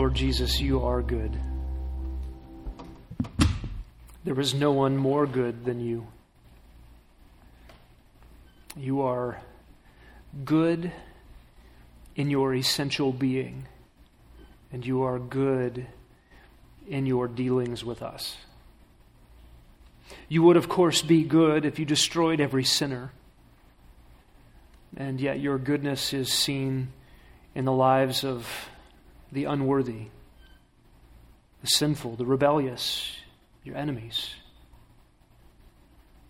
[0.00, 1.38] Lord Jesus, you are good.
[4.24, 6.06] There is no one more good than you.
[8.78, 9.42] You are
[10.42, 10.90] good
[12.16, 13.66] in your essential being,
[14.72, 15.86] and you are good
[16.88, 18.38] in your dealings with us.
[20.30, 23.12] You would, of course, be good if you destroyed every sinner.
[24.96, 26.88] And yet, your goodness is seen
[27.54, 28.69] in the lives of
[29.32, 30.06] the unworthy,
[31.62, 33.16] the sinful, the rebellious,
[33.64, 34.30] your enemies.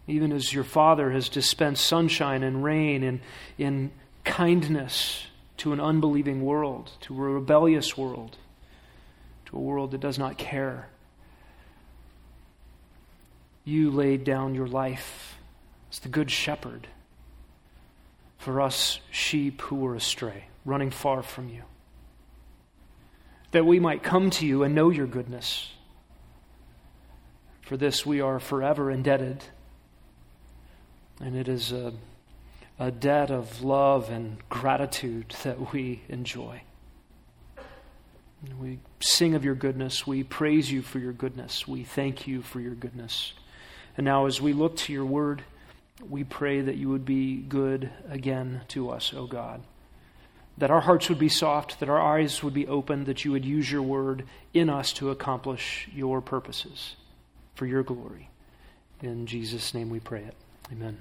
[0.06, 3.20] Even as your Father has dispensed sunshine and rain in,
[3.58, 3.92] in
[4.24, 5.26] kindness
[5.58, 8.38] to an unbelieving world, to a rebellious world,
[9.46, 10.88] to a world that does not care.
[13.64, 15.36] You laid down your life
[15.92, 16.88] as the Good Shepherd
[18.38, 21.62] for us sheep who were astray, running far from you,
[23.52, 25.70] that we might come to you and know your goodness.
[27.62, 29.44] For this we are forever indebted,
[31.20, 31.92] and it is a,
[32.78, 36.62] a debt of love and gratitude that we enjoy.
[38.58, 40.06] We sing of your goodness.
[40.06, 41.68] We praise you for your goodness.
[41.68, 43.34] We thank you for your goodness.
[43.96, 45.42] And now, as we look to your word,
[46.08, 49.62] we pray that you would be good again to us, O God.
[50.60, 53.46] That our hearts would be soft, that our eyes would be open, that you would
[53.46, 56.96] use your word in us to accomplish your purposes
[57.54, 58.28] for your glory.
[59.02, 60.34] In Jesus' name we pray it.
[60.70, 60.98] Amen.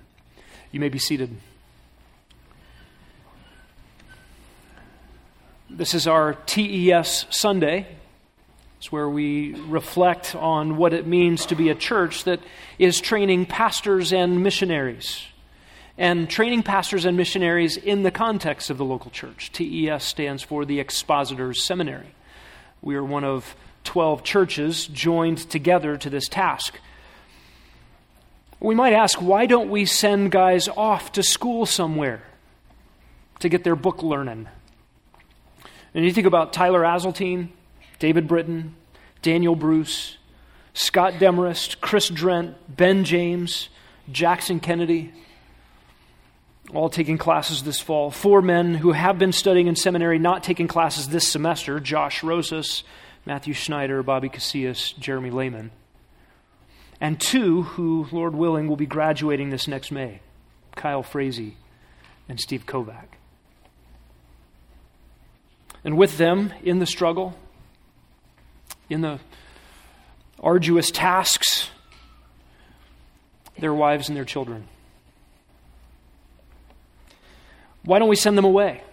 [0.72, 1.36] You may be seated.
[5.70, 7.86] This is our TES Sunday.
[8.78, 12.40] It's where we reflect on what it means to be a church that
[12.78, 15.26] is training pastors and missionaries.
[16.00, 19.52] And training pastors and missionaries in the context of the local church.
[19.52, 22.16] TES stands for the Expositors Seminary.
[22.82, 26.80] We are one of 12 churches joined together to this task.
[28.62, 32.24] We might ask, why don't we send guys off to school somewhere
[33.40, 34.48] to get their book learning?
[35.94, 37.50] And you think about Tyler Azeltine,
[38.00, 38.74] David Britton,
[39.22, 40.18] Daniel Bruce,
[40.74, 43.68] Scott Demarest, Chris Drent, Ben James,
[44.10, 45.12] Jackson Kennedy,
[46.74, 48.12] all taking classes this fall.
[48.12, 52.84] Four men who have been studying in seminary, not taking classes this semester Josh Rosas,
[53.26, 55.72] Matthew Schneider, Bobby Casillas, Jeremy Lehman.
[57.02, 60.20] And two who, Lord willing, will be graduating this next May
[60.76, 61.56] Kyle Frazee
[62.28, 63.06] and Steve Kovac.
[65.84, 67.38] And with them in the struggle,
[68.90, 69.20] in the
[70.42, 71.70] arduous tasks,
[73.58, 74.68] their wives and their children.
[77.90, 78.84] Why don't we send them away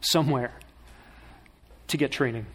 [0.00, 0.52] somewhere
[1.88, 2.46] to get training?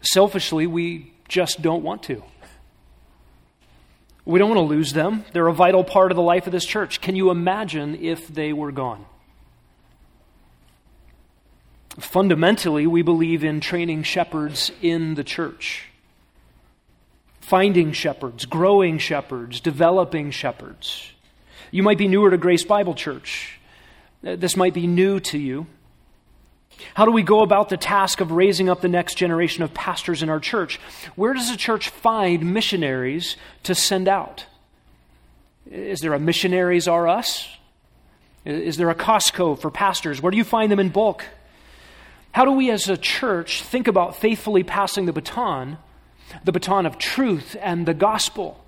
[0.00, 2.22] Selfishly, we just don't want to.
[4.24, 5.26] We don't want to lose them.
[5.34, 7.02] They're a vital part of the life of this church.
[7.02, 9.04] Can you imagine if they were gone?
[11.98, 15.90] Fundamentally, we believe in training shepherds in the church,
[17.42, 21.12] finding shepherds, growing shepherds, developing shepherds.
[21.70, 23.58] You might be newer to Grace Bible Church.
[24.24, 25.66] Uh, this might be new to you.
[26.94, 30.22] How do we go about the task of raising up the next generation of pastors
[30.22, 30.78] in our church?
[31.14, 34.46] Where does a church find missionaries to send out?
[35.70, 37.48] Is there a missionaries are us?
[38.44, 40.22] Is there a Costco for pastors?
[40.22, 41.24] Where do you find them in bulk?
[42.30, 45.78] How do we as a church think about faithfully passing the baton,
[46.44, 48.62] the baton of truth and the gospel,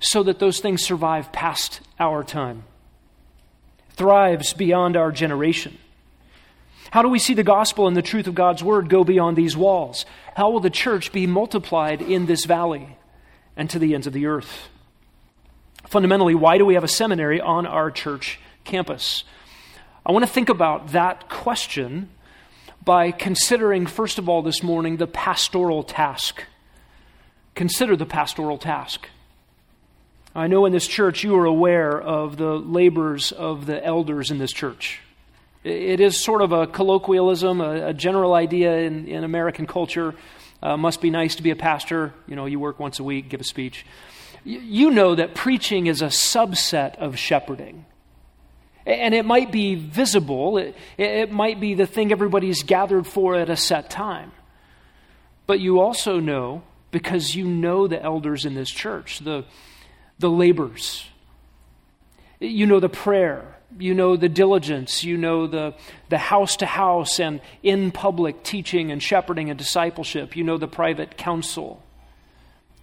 [0.00, 2.64] so that those things survive past our time,
[3.90, 5.78] thrives beyond our generation?
[6.90, 9.56] How do we see the gospel and the truth of God's word go beyond these
[9.56, 10.04] walls?
[10.34, 12.96] How will the church be multiplied in this valley
[13.56, 14.68] and to the ends of the earth?
[15.86, 19.22] Fundamentally, why do we have a seminary on our church campus?
[20.04, 22.08] I want to think about that question
[22.84, 26.44] by considering, first of all, this morning, the pastoral task.
[27.54, 29.08] Consider the pastoral task.
[30.34, 34.38] I know in this church you are aware of the labors of the elders in
[34.38, 35.00] this church.
[35.64, 40.14] It is sort of a colloquialism, a, a general idea in, in American culture.
[40.62, 42.14] Uh, must be nice to be a pastor.
[42.28, 43.84] You know, you work once a week, give a speech.
[44.44, 47.84] you know that preaching is a subset of shepherding.
[48.86, 53.50] And it might be visible, it, it might be the thing everybody's gathered for at
[53.50, 54.32] a set time.
[55.46, 59.44] But you also know, because you know the elders in this church, the,
[60.20, 61.06] the labors,
[62.38, 65.04] you know the prayer, You know the diligence.
[65.04, 65.74] You know the,
[66.08, 70.36] the house to house and in public teaching and shepherding and discipleship.
[70.36, 71.82] You know the private counsel.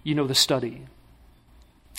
[0.02, 0.86] You know the study.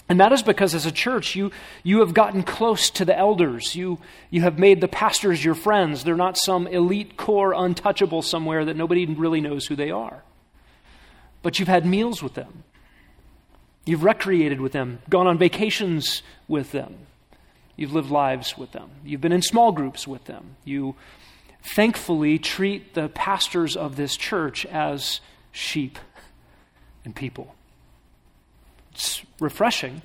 [0.07, 1.51] And that is because as a church, you,
[1.83, 3.75] you have gotten close to the elders.
[3.75, 3.99] You,
[4.31, 6.03] you have made the pastors your friends.
[6.03, 10.23] They're not some elite corps untouchable somewhere that nobody really knows who they are.
[11.43, 12.63] But you've had meals with them.
[13.89, 16.95] You've recreated with them, gone on vacations with them.
[17.75, 18.91] You've lived lives with them.
[19.03, 20.57] You've been in small groups with them.
[20.63, 20.93] You
[21.63, 25.21] thankfully treat the pastors of this church as
[25.51, 25.97] sheep
[27.03, 27.55] and people.
[28.91, 30.03] It's refreshing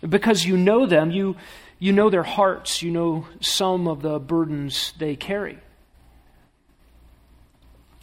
[0.00, 1.36] because you know them, you,
[1.78, 5.58] you know their hearts, you know some of the burdens they carry.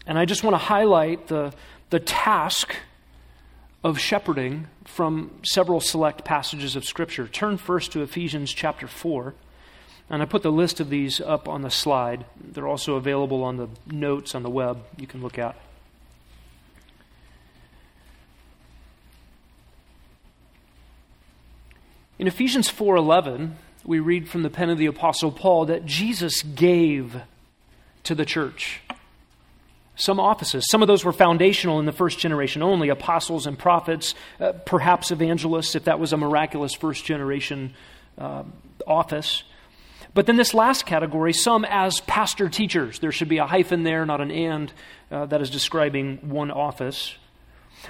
[0.05, 1.51] And I just want to highlight the,
[1.89, 2.75] the task
[3.83, 7.27] of shepherding from several select passages of Scripture.
[7.27, 9.33] Turn first to Ephesians chapter 4.
[10.09, 12.25] And I put the list of these up on the slide.
[12.39, 15.55] They're also available on the notes on the web you can look at.
[22.19, 27.21] In Ephesians 4:11, we read from the pen of the apostle Paul that Jesus gave
[28.03, 28.81] to the church
[30.01, 30.65] some offices.
[30.69, 35.11] Some of those were foundational in the first generation only apostles and prophets, uh, perhaps
[35.11, 37.73] evangelists, if that was a miraculous first generation
[38.17, 38.43] uh,
[38.87, 39.43] office.
[40.13, 42.99] But then this last category, some as pastor teachers.
[42.99, 44.73] There should be a hyphen there, not an and,
[45.09, 47.15] uh, that is describing one office.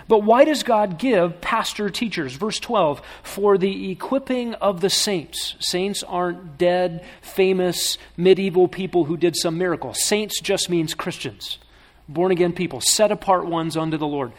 [0.07, 2.33] But why does God give pastor teachers?
[2.33, 5.55] Verse 12, for the equipping of the saints.
[5.59, 9.93] Saints aren't dead, famous, medieval people who did some miracle.
[9.93, 11.57] Saints just means Christians,
[12.13, 14.31] born again people, set apart ones unto the Lord.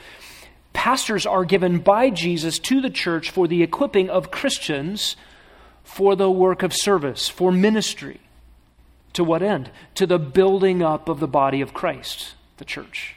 [0.73, 5.17] Pastors are given by Jesus to the church for the equipping of Christians
[5.85, 8.21] for the work of service, for ministry.
[9.15, 9.71] To what end?
[9.97, 13.17] To the building up of the body of Christ, the church.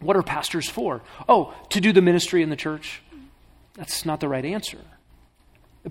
[0.00, 1.02] What are pastors for?
[1.28, 3.00] Oh, to do the ministry in the church?
[3.74, 4.78] That's not the right answer.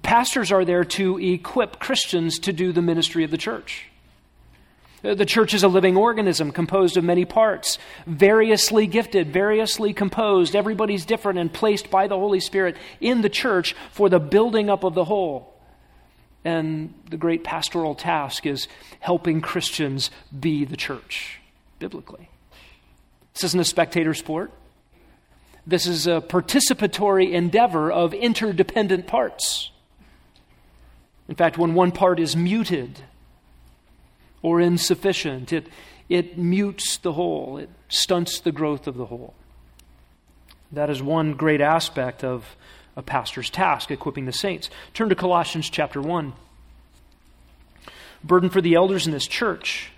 [0.01, 3.85] Pastors are there to equip Christians to do the ministry of the church.
[5.03, 7.77] The church is a living organism composed of many parts,
[8.07, 10.55] variously gifted, variously composed.
[10.55, 14.85] Everybody's different and placed by the Holy Spirit in the church for the building up
[14.85, 15.53] of the whole.
[16.45, 18.69] And the great pastoral task is
[19.01, 21.41] helping Christians be the church,
[21.79, 22.29] biblically.
[23.33, 24.51] This isn't a spectator sport.
[25.67, 29.69] This is a participatory endeavor of interdependent parts.
[31.27, 33.01] In fact, when one part is muted
[34.43, 35.67] or insufficient, it,
[36.09, 39.33] it mutes the whole, it stunts the growth of the whole.
[40.71, 42.55] That is one great aspect of
[42.95, 44.69] a pastor's task, equipping the saints.
[44.93, 46.33] Turn to Colossians chapter 1.
[48.23, 49.91] Burden for the elders in this church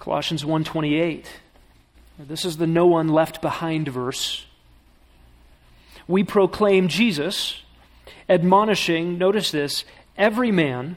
[0.00, 1.26] Colossians 1:28.
[2.18, 4.46] This is the no one left behind verse.
[6.08, 7.62] We proclaim Jesus,
[8.28, 9.84] admonishing, notice this,
[10.16, 10.96] every man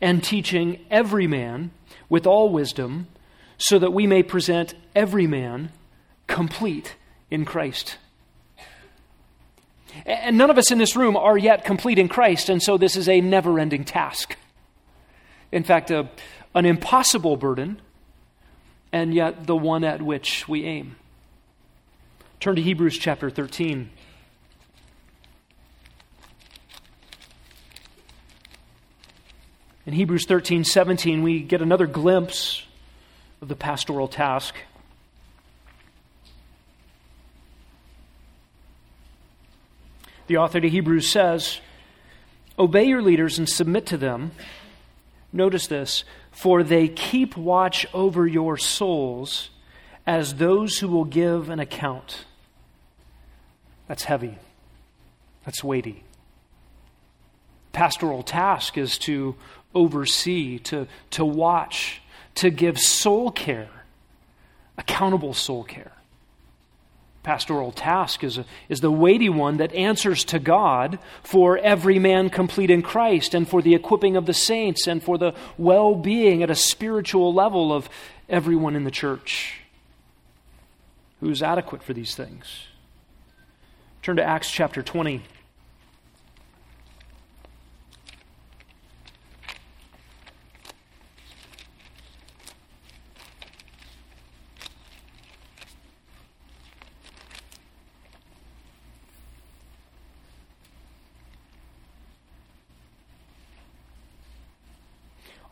[0.00, 1.70] and teaching every man
[2.08, 3.06] with all wisdom,
[3.58, 5.70] so that we may present every man
[6.26, 6.96] complete
[7.30, 7.98] in Christ.
[10.06, 12.96] And none of us in this room are yet complete in Christ, and so this
[12.96, 14.36] is a never ending task.
[15.52, 16.08] In fact, a,
[16.54, 17.80] an impossible burden
[18.92, 20.96] and yet the one at which we aim.
[22.40, 23.90] Turn to Hebrews chapter 13.
[29.90, 32.62] In Hebrews 13, 17, we get another glimpse
[33.42, 34.54] of the pastoral task.
[40.28, 41.58] The author to Hebrews says,
[42.56, 44.30] Obey your leaders and submit to them.
[45.32, 49.50] Notice this for they keep watch over your souls
[50.06, 52.26] as those who will give an account.
[53.88, 54.38] That's heavy.
[55.44, 56.04] That's weighty.
[57.72, 59.34] Pastoral task is to
[59.74, 62.02] oversee, to, to watch,
[62.36, 63.70] to give soul care,
[64.76, 65.92] accountable soul care
[67.22, 72.30] pastoral task is, a, is the weighty one that answers to God for every man
[72.30, 76.42] complete in Christ and for the equipping of the saints and for the well being
[76.42, 77.88] at a spiritual level of
[78.28, 79.60] everyone in the church
[81.20, 82.66] who's adequate for these things.
[84.02, 85.22] Turn to Acts chapter 20.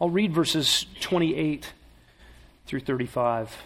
[0.00, 1.72] I'll read verses 28
[2.66, 3.56] through 35.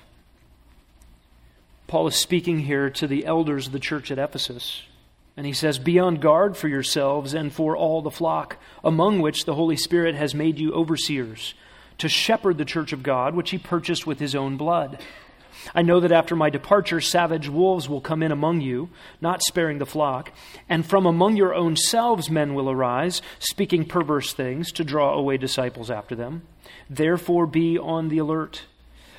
[1.86, 4.82] Paul is speaking here to the elders of the church at Ephesus.
[5.36, 9.44] And he says, Be on guard for yourselves and for all the flock, among which
[9.44, 11.52] the Holy Spirit has made you overseers,
[11.98, 15.02] to shepherd the church of God, which he purchased with his own blood.
[15.74, 18.90] I know that after my departure, savage wolves will come in among you,
[19.20, 20.32] not sparing the flock,
[20.68, 25.36] and from among your own selves men will arise, speaking perverse things, to draw away
[25.36, 26.42] disciples after them.
[26.88, 28.62] Therefore, be on the alert.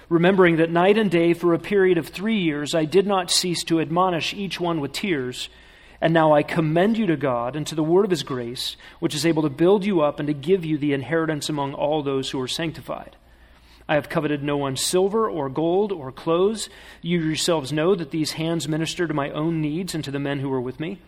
[0.09, 3.63] Remembering that night and day for a period of three years I did not cease
[3.65, 5.49] to admonish each one with tears.
[6.01, 9.15] And now I commend you to God and to the word of his grace, which
[9.15, 12.29] is able to build you up and to give you the inheritance among all those
[12.29, 13.15] who are sanctified.
[13.87, 16.69] I have coveted no one's silver or gold or clothes.
[17.01, 20.39] You yourselves know that these hands minister to my own needs and to the men
[20.39, 20.99] who are with me.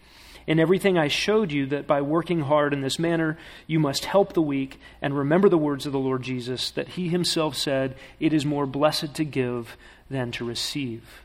[0.47, 4.33] In everything I showed you that by working hard in this manner, you must help
[4.33, 8.31] the weak and remember the words of the Lord Jesus, that he himself said, It
[8.31, 9.75] is more blessed to give
[10.09, 11.23] than to receive.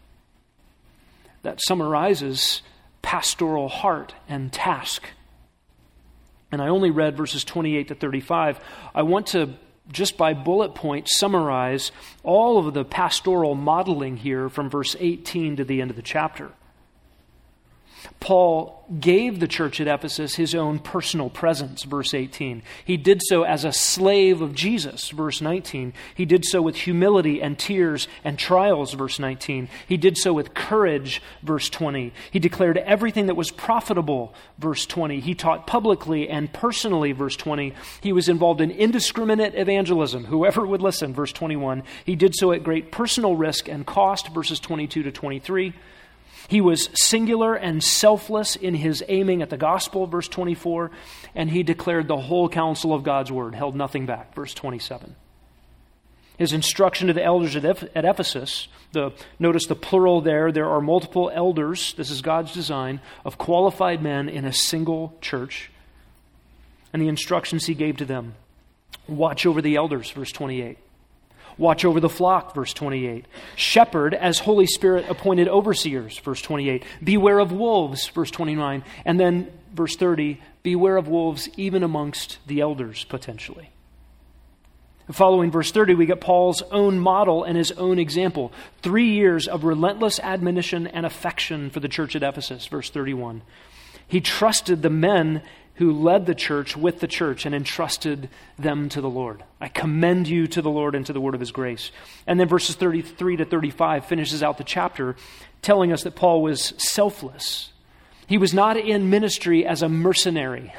[1.42, 2.62] That summarizes
[3.02, 5.02] pastoral heart and task.
[6.50, 8.58] And I only read verses 28 to 35.
[8.94, 9.50] I want to
[9.92, 11.92] just by bullet point, summarize
[12.22, 16.50] all of the pastoral modeling here from verse 18 to the end of the chapter.
[18.20, 22.62] Paul gave the church at Ephesus his own personal presence, verse 18.
[22.84, 25.92] He did so as a slave of Jesus, verse 19.
[26.14, 29.68] He did so with humility and tears and trials, verse 19.
[29.86, 32.12] He did so with courage, verse 20.
[32.30, 35.20] He declared everything that was profitable, verse 20.
[35.20, 37.74] He taught publicly and personally, verse 20.
[38.00, 41.84] He was involved in indiscriminate evangelism, whoever would listen, verse 21.
[42.04, 45.74] He did so at great personal risk and cost, verses 22 to 23.
[46.50, 50.90] He was singular and selfless in his aiming at the gospel, verse 24,
[51.32, 55.14] and he declared the whole counsel of God's word, held nothing back, verse 27.
[56.38, 57.64] His instruction to the elders at,
[57.94, 63.38] Ephesus, the, notice the plural there, there are multiple elders, this is God's design, of
[63.38, 65.70] qualified men in a single church.
[66.92, 68.34] And the instructions he gave to them
[69.06, 70.78] watch over the elders, verse 28.
[71.60, 73.26] Watch over the flock, verse 28.
[73.54, 76.82] Shepherd as Holy Spirit appointed overseers, verse 28.
[77.04, 78.82] Beware of wolves, verse 29.
[79.04, 83.68] And then, verse 30, beware of wolves even amongst the elders, potentially.
[85.12, 88.52] Following verse 30, we get Paul's own model and his own example.
[88.80, 93.42] Three years of relentless admonition and affection for the church at Ephesus, verse 31.
[94.08, 95.42] He trusted the men
[95.80, 99.42] who led the church with the church and entrusted them to the Lord.
[99.62, 101.90] I commend you to the Lord and to the word of his grace.
[102.26, 105.16] And then verses 33 to 35 finishes out the chapter
[105.62, 107.72] telling us that Paul was selfless.
[108.26, 110.74] He was not in ministry as a mercenary,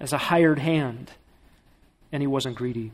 [0.00, 1.12] as a hired hand,
[2.10, 2.90] and he wasn't greedy.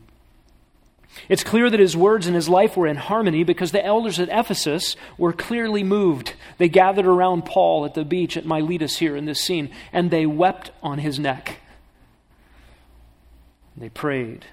[1.28, 4.28] It's clear that his words and his life were in harmony because the elders at
[4.28, 6.34] Ephesus were clearly moved.
[6.58, 10.26] They gathered around Paul at the beach at Miletus here in this scene, and they
[10.26, 11.60] wept on his neck.
[13.76, 14.44] They prayed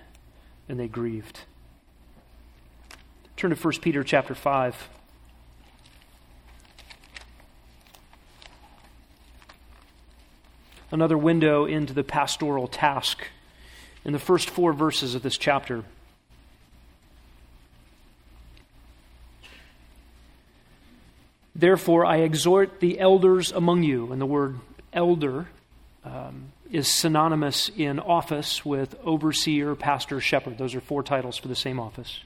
[0.68, 1.42] and they grieved.
[3.36, 4.90] Turn to 1 Peter chapter 5.
[10.92, 13.28] Another window into the pastoral task
[14.04, 15.84] in the first four verses of this chapter.
[21.62, 24.58] Therefore, I exhort the elders among you, and the word
[24.92, 25.46] elder
[26.04, 30.58] um, is synonymous in office with overseer, pastor, shepherd.
[30.58, 32.22] Those are four titles for the same office.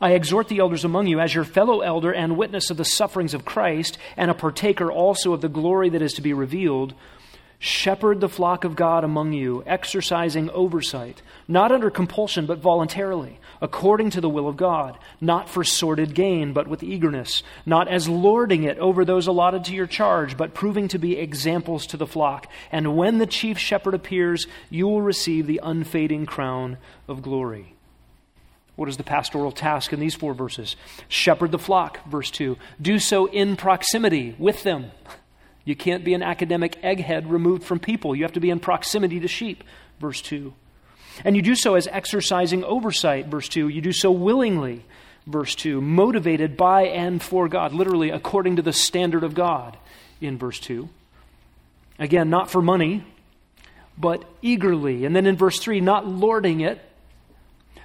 [0.00, 3.34] I exhort the elders among you as your fellow elder and witness of the sufferings
[3.34, 6.94] of Christ, and a partaker also of the glory that is to be revealed.
[7.58, 14.10] Shepherd the flock of God among you, exercising oversight, not under compulsion, but voluntarily, according
[14.10, 18.64] to the will of God, not for sordid gain, but with eagerness, not as lording
[18.64, 22.46] it over those allotted to your charge, but proving to be examples to the flock.
[22.70, 27.74] And when the chief shepherd appears, you will receive the unfading crown of glory.
[28.76, 30.76] What is the pastoral task in these four verses?
[31.08, 32.56] Shepherd the flock, verse 2.
[32.80, 34.92] Do so in proximity with them.
[35.64, 38.14] You can't be an academic egghead removed from people.
[38.14, 39.64] You have to be in proximity to sheep,
[39.98, 40.54] verse 2.
[41.24, 43.68] And you do so as exercising oversight, verse 2.
[43.68, 44.84] You do so willingly,
[45.26, 45.80] verse 2.
[45.80, 49.76] Motivated by and for God, literally according to the standard of God,
[50.20, 50.88] in verse 2.
[51.98, 53.04] Again, not for money,
[53.96, 55.04] but eagerly.
[55.04, 56.80] And then in verse 3, not lording it,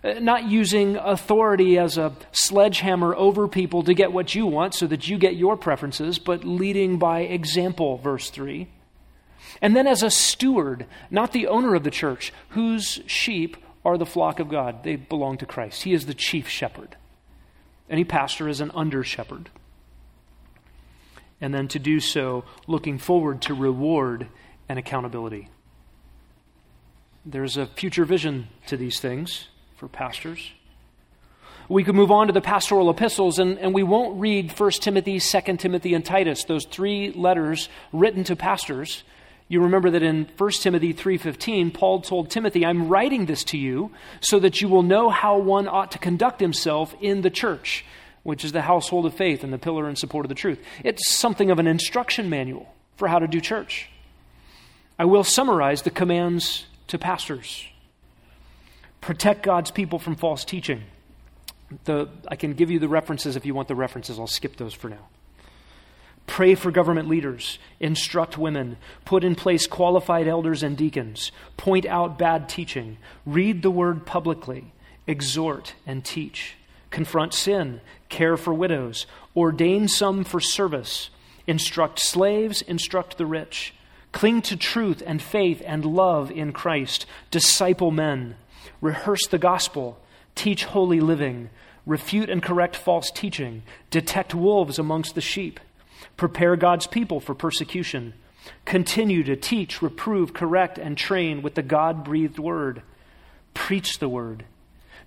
[0.03, 4.85] uh, not using authority as a sledgehammer over people to get what you want so
[4.87, 8.67] that you get your preferences, but leading by example, verse 3.
[9.61, 14.05] And then as a steward, not the owner of the church, whose sheep are the
[14.05, 14.83] flock of God.
[14.83, 15.83] They belong to Christ.
[15.83, 16.95] He is the chief shepherd.
[17.89, 19.49] Any pastor is an under shepherd.
[21.41, 24.27] And then to do so, looking forward to reward
[24.69, 25.49] and accountability.
[27.25, 30.51] There's a future vision to these things for pastors.
[31.69, 35.19] We could move on to the pastoral epistles, and, and we won't read 1 Timothy,
[35.19, 39.03] 2 Timothy, and Titus, those three letters written to pastors.
[39.47, 43.91] You remember that in 1 Timothy 3:15 Paul told Timothy, "I'm writing this to you
[44.21, 47.85] so that you will know how one ought to conduct himself in the church,
[48.23, 51.11] which is the household of faith and the pillar and support of the truth." It's
[51.11, 53.89] something of an instruction manual for how to do church.
[54.97, 57.65] I will summarize the commands to pastors.
[59.01, 60.83] Protect God's people from false teaching.
[61.85, 64.19] The, I can give you the references if you want the references.
[64.19, 65.09] I'll skip those for now.
[66.27, 72.17] Pray for government leaders, instruct women, put in place qualified elders and deacons, point out
[72.17, 74.71] bad teaching, read the word publicly,
[75.05, 76.55] exhort and teach,
[76.91, 81.09] confront sin, care for widows, ordain some for service,
[81.45, 83.73] instruct slaves, instruct the rich,
[84.13, 88.35] cling to truth and faith and love in Christ, disciple men,
[88.79, 89.99] rehearse the gospel,
[90.35, 91.49] teach holy living,
[91.85, 95.59] refute and correct false teaching, detect wolves amongst the sheep
[96.17, 98.13] Prepare God's people for persecution.
[98.65, 102.81] Continue to teach, reprove, correct, and train with the God breathed word.
[103.53, 104.45] Preach the word.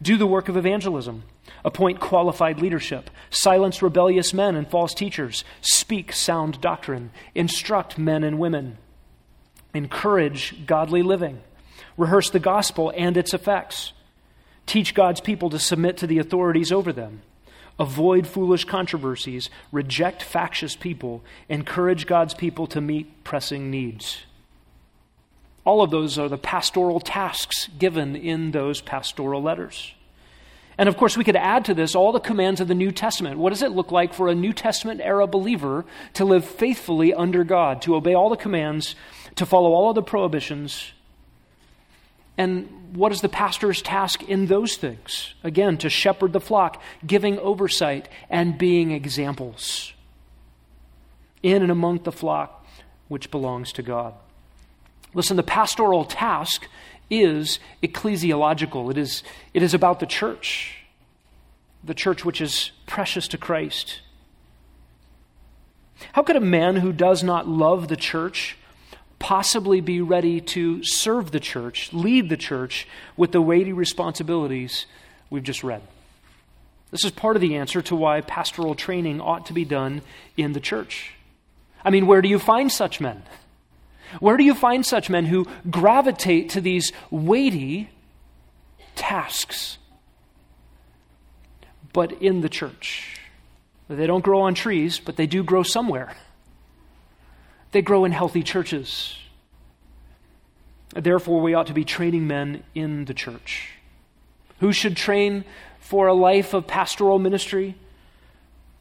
[0.00, 1.24] Do the work of evangelism.
[1.64, 3.10] Appoint qualified leadership.
[3.30, 5.44] Silence rebellious men and false teachers.
[5.60, 7.10] Speak sound doctrine.
[7.34, 8.78] Instruct men and women.
[9.74, 11.40] Encourage godly living.
[11.96, 13.92] Rehearse the gospel and its effects.
[14.66, 17.22] Teach God's people to submit to the authorities over them
[17.78, 24.22] avoid foolish controversies, reject factious people, encourage God's people to meet pressing needs.
[25.64, 29.94] All of those are the pastoral tasks given in those pastoral letters.
[30.78, 33.38] And of course, we could add to this all the commands of the New Testament.
[33.38, 37.44] What does it look like for a New Testament era believer to live faithfully under
[37.44, 38.94] God, to obey all the commands,
[39.36, 40.92] to follow all of the prohibitions,
[42.38, 45.34] and what is the pastor's task in those things?
[45.42, 49.92] Again, to shepherd the flock, giving oversight, and being examples
[51.42, 52.64] in and among the flock
[53.08, 54.14] which belongs to God.
[55.14, 56.66] Listen, the pastoral task
[57.08, 59.22] is ecclesiological, it is,
[59.54, 60.78] it is about the church,
[61.84, 64.00] the church which is precious to Christ.
[66.12, 68.56] How could a man who does not love the church
[69.18, 74.86] possibly be ready to serve the church, lead the church with the weighty responsibilities
[75.30, 75.82] we've just read?
[76.90, 80.02] This is part of the answer to why pastoral training ought to be done
[80.36, 81.12] in the church.
[81.84, 83.22] I mean, where do you find such men?
[84.20, 87.90] Where do you find such men who gravitate to these weighty
[88.94, 89.78] tasks?
[91.92, 93.20] But in the church.
[93.88, 96.14] They don't grow on trees, but they do grow somewhere.
[97.76, 99.18] They grow in healthy churches.
[100.94, 103.68] Therefore, we ought to be training men in the church.
[104.60, 105.44] Who should train
[105.78, 107.74] for a life of pastoral ministry?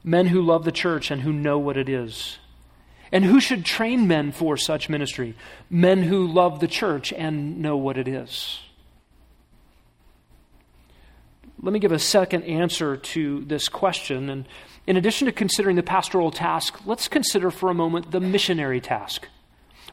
[0.01, 2.37] Men who love the church and who know what it is.
[3.11, 5.35] And who should train men for such ministry?
[5.69, 8.61] Men who love the church and know what it is.
[11.61, 14.29] Let me give a second answer to this question.
[14.29, 14.47] And
[14.87, 19.27] in addition to considering the pastoral task, let's consider for a moment the missionary task.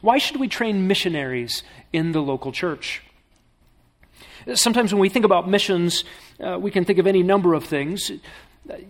[0.01, 3.01] Why should we train missionaries in the local church?
[4.53, 6.03] Sometimes when we think about missions,
[6.39, 8.11] uh, we can think of any number of things.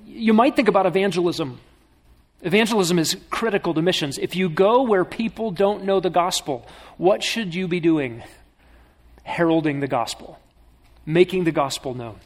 [0.06, 1.60] You might think about evangelism.
[2.42, 4.18] Evangelism is critical to missions.
[4.18, 8.24] If you go where people don't know the gospel, what should you be doing?
[9.24, 10.40] Heralding the gospel,
[11.06, 12.20] making the gospel known.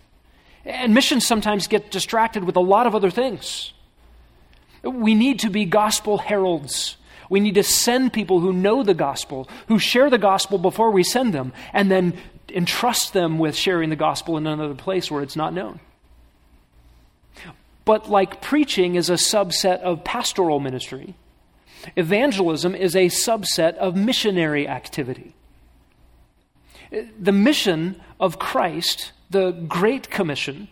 [0.68, 3.74] And missions sometimes get distracted with a lot of other things.
[4.84, 6.98] We need to be gospel heralds.
[7.30, 11.04] We need to send people who know the gospel, who share the gospel before we
[11.04, 12.14] send them, and then
[12.50, 15.80] entrust them with sharing the gospel in another place where it's not known.
[17.86, 21.16] But like preaching is a subset of pastoral ministry,
[21.96, 25.34] evangelism is a subset of missionary activity.
[26.92, 30.68] The mission of Christ the Great Commission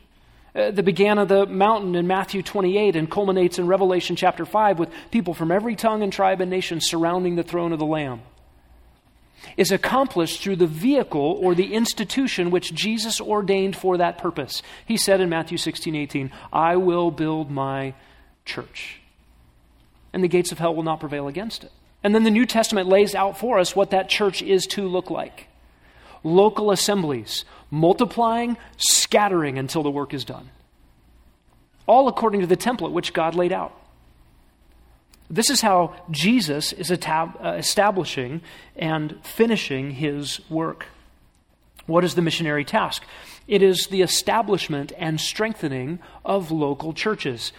[0.55, 4.79] uh, that began on the mountain in Matthew 28 and culminates in Revelation chapter 5
[4.79, 8.21] with people from every tongue and tribe and nation surrounding the throne of the Lamb,
[9.57, 14.63] is accomplished through the vehicle or the institution which Jesus ordained for that purpose.
[14.85, 17.93] He said in Matthew 16 18, I will build my
[18.45, 19.01] church,
[20.13, 21.71] and the gates of hell will not prevail against it.
[22.01, 25.09] And then the New Testament lays out for us what that church is to look
[25.09, 25.47] like.
[26.25, 30.49] Local assemblies, multiplying, scattering until the work is done.
[31.85, 33.73] All according to the template which God laid out.
[35.29, 38.41] This is how Jesus is uh, establishing
[38.75, 40.87] and finishing his work.
[41.85, 43.03] What is the missionary task?
[43.47, 47.53] It is the establishment and strengthening of local churches.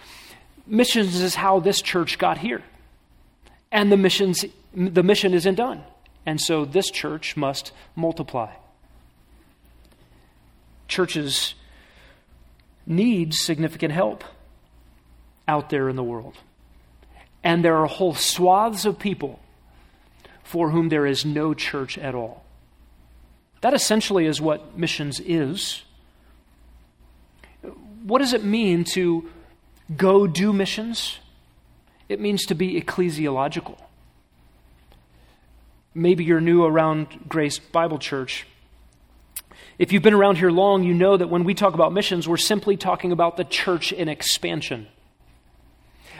[0.65, 2.63] Missions is how this church got here.
[3.71, 5.83] And the, missions, the mission isn't done.
[6.27, 8.51] And so this church must multiply.
[10.89, 11.55] Churches
[12.85, 14.25] need significant help
[15.47, 16.35] out there in the world.
[17.45, 19.39] And there are whole swaths of people
[20.43, 22.43] for whom there is no church at all.
[23.61, 25.83] That essentially is what missions is.
[28.03, 29.29] What does it mean to
[29.95, 31.19] go do missions?
[32.09, 33.77] It means to be ecclesiological.
[35.97, 38.45] Maybe you're new around Grace Bible Church.
[39.79, 42.37] If you've been around here long, you know that when we talk about missions, we're
[42.37, 44.85] simply talking about the church in expansion.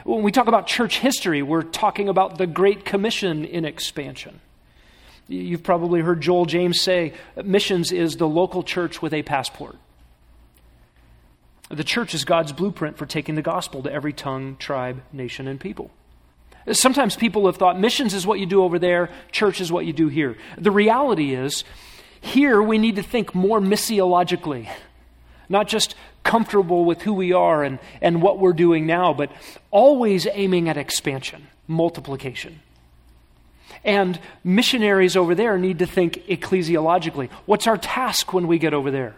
[0.04, 4.40] When we talk about church history, we're talking about the Great Commission in expansion.
[5.28, 7.14] You've probably heard Joel James say
[7.44, 9.76] missions is the local church with a passport.
[11.70, 15.60] The church is God's blueprint for taking the gospel to every tongue, tribe, nation, and
[15.60, 15.92] people.
[16.72, 19.94] Sometimes people have thought missions is what you do over there, church is what you
[19.94, 20.38] do here.
[20.58, 21.64] The reality is,
[22.20, 24.70] here we need to think more missiologically,
[25.48, 29.32] not just comfortable with who we are and, and what we're doing now, but
[29.72, 32.60] always aiming at expansion, multiplication.
[33.86, 37.30] And missionaries over there need to think ecclesiologically.
[37.46, 39.16] What's our task when we get over there?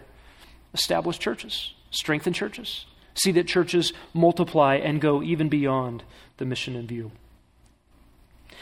[0.72, 2.84] Establish churches, strengthen churches,
[3.14, 6.04] see that churches multiply and go even beyond
[6.36, 7.10] the mission in view.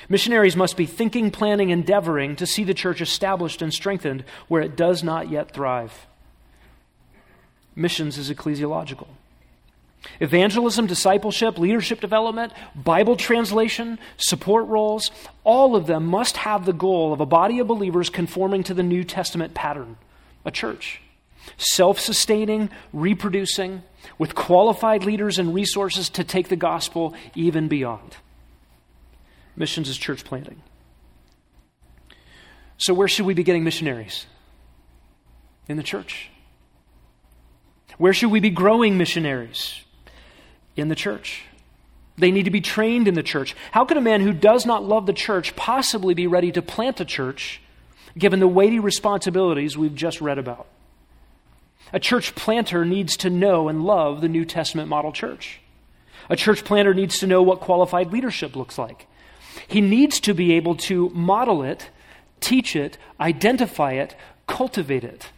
[0.09, 4.77] Missionaries must be thinking, planning, endeavoring to see the church established and strengthened where it
[4.77, 6.07] does not yet thrive.
[7.75, 9.09] Missions is ecclesiological.
[10.21, 15.11] Evangelism, discipleship, leadership development, Bible translation, support roles,
[15.45, 18.83] all of them must have the goal of a body of believers conforming to the
[18.83, 19.97] New Testament pattern
[20.45, 21.01] a church.
[21.57, 23.83] Self sustaining, reproducing,
[24.19, 28.17] with qualified leaders and resources to take the gospel even beyond.
[29.59, 30.63] Missions is church planting.
[32.79, 34.25] So, where should we be getting missionaries?
[35.69, 36.31] In the church.
[37.99, 39.83] Where should we be growing missionaries?
[40.79, 41.43] in the church.
[42.17, 43.55] They need to be trained in the church.
[43.71, 47.01] How can a man who does not love the church possibly be ready to plant
[47.01, 47.61] a church
[48.17, 50.67] given the weighty responsibilities we've just read about?
[51.93, 55.61] A church planter needs to know and love the New Testament model church.
[56.29, 59.07] A church planter needs to know what qualified leadership looks like.
[59.67, 61.91] He needs to be able to model it,
[62.41, 64.15] teach it, identify it,
[64.47, 65.31] cultivate it.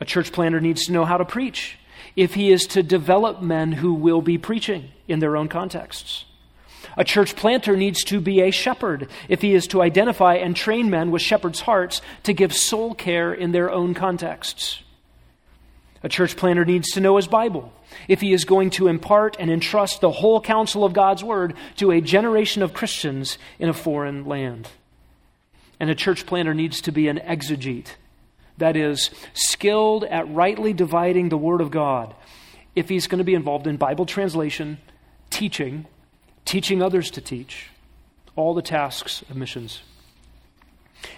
[0.00, 1.78] A church planter needs to know how to preach
[2.16, 6.24] if he is to develop men who will be preaching in their own contexts.
[6.96, 10.90] A church planter needs to be a shepherd if he is to identify and train
[10.90, 14.82] men with shepherds' hearts to give soul care in their own contexts.
[16.02, 17.72] A church planter needs to know his Bible
[18.08, 21.90] if he is going to impart and entrust the whole counsel of God's Word to
[21.90, 24.68] a generation of Christians in a foreign land.
[25.80, 27.96] And a church planter needs to be an exegete
[28.58, 32.14] that is, skilled at rightly dividing the Word of God,
[32.74, 34.78] if he's going to be involved in Bible translation,
[35.30, 35.86] teaching,
[36.44, 37.70] teaching others to teach,
[38.36, 39.82] all the tasks of missions.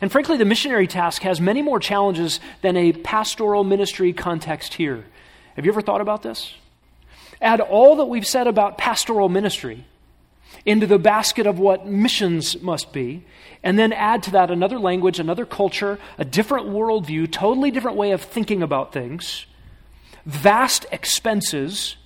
[0.01, 5.05] And frankly, the missionary task has many more challenges than a pastoral ministry context here.
[5.55, 6.55] Have you ever thought about this?
[7.41, 9.85] Add all that we've said about pastoral ministry
[10.65, 13.25] into the basket of what missions must be,
[13.63, 18.11] and then add to that another language, another culture, a different worldview, totally different way
[18.11, 19.47] of thinking about things,
[20.25, 21.97] vast expenses,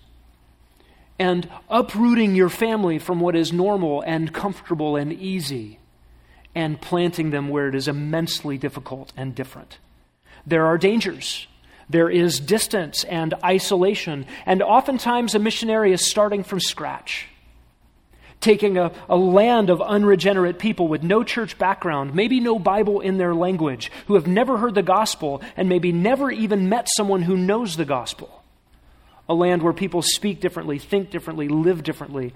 [1.19, 5.79] and uprooting your family from what is normal and comfortable and easy,
[6.55, 9.79] and planting them where it is immensely difficult and different.
[10.47, 11.47] There are dangers.
[11.91, 17.27] There is distance and isolation, and oftentimes a missionary is starting from scratch
[18.41, 23.19] taking a, a land of unregenerate people with no church background, maybe no Bible in
[23.19, 27.37] their language, who have never heard the gospel, and maybe never even met someone who
[27.37, 28.43] knows the gospel.
[29.29, 32.35] A land where people speak differently, think differently, live differently.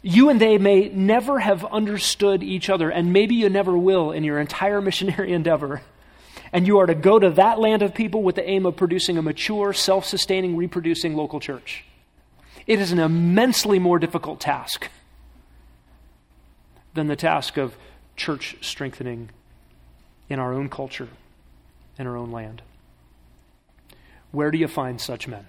[0.00, 4.24] You and they may never have understood each other, and maybe you never will in
[4.24, 5.82] your entire missionary endeavor.
[6.52, 9.16] And you are to go to that land of people with the aim of producing
[9.16, 11.84] a mature, self sustaining, reproducing local church.
[12.66, 14.88] It is an immensely more difficult task
[16.94, 17.76] than the task of
[18.16, 19.30] church strengthening
[20.28, 21.08] in our own culture.
[21.98, 22.62] in our own land.
[24.30, 25.46] Where do you find such men?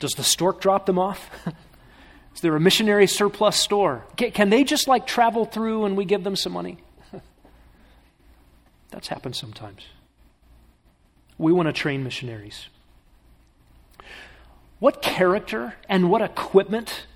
[0.00, 1.30] Does the stork drop them off?
[2.34, 4.04] Is there a missionary surplus store?
[4.16, 6.78] Can they just like travel through and we give them some money?
[8.90, 9.82] That's happened sometimes.
[11.38, 12.68] We want to train missionaries.
[14.78, 17.06] What character and what equipment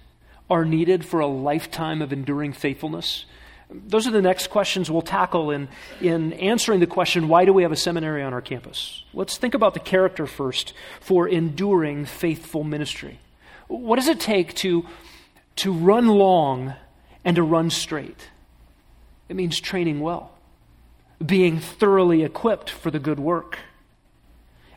[0.50, 3.24] are needed for a lifetime of enduring faithfulness?
[3.70, 5.68] Those are the next questions we'll tackle in,
[6.00, 9.02] in answering the question why do we have a seminary on our campus?
[9.14, 13.18] Let's think about the character first for enduring faithful ministry.
[13.66, 14.86] What does it take to,
[15.56, 16.74] to run long
[17.24, 18.28] and to run straight?
[19.28, 20.33] It means training well,
[21.24, 23.58] being thoroughly equipped for the good work.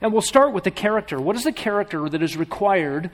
[0.02, 1.20] And we'll start with the character.
[1.20, 3.10] What is the character that is required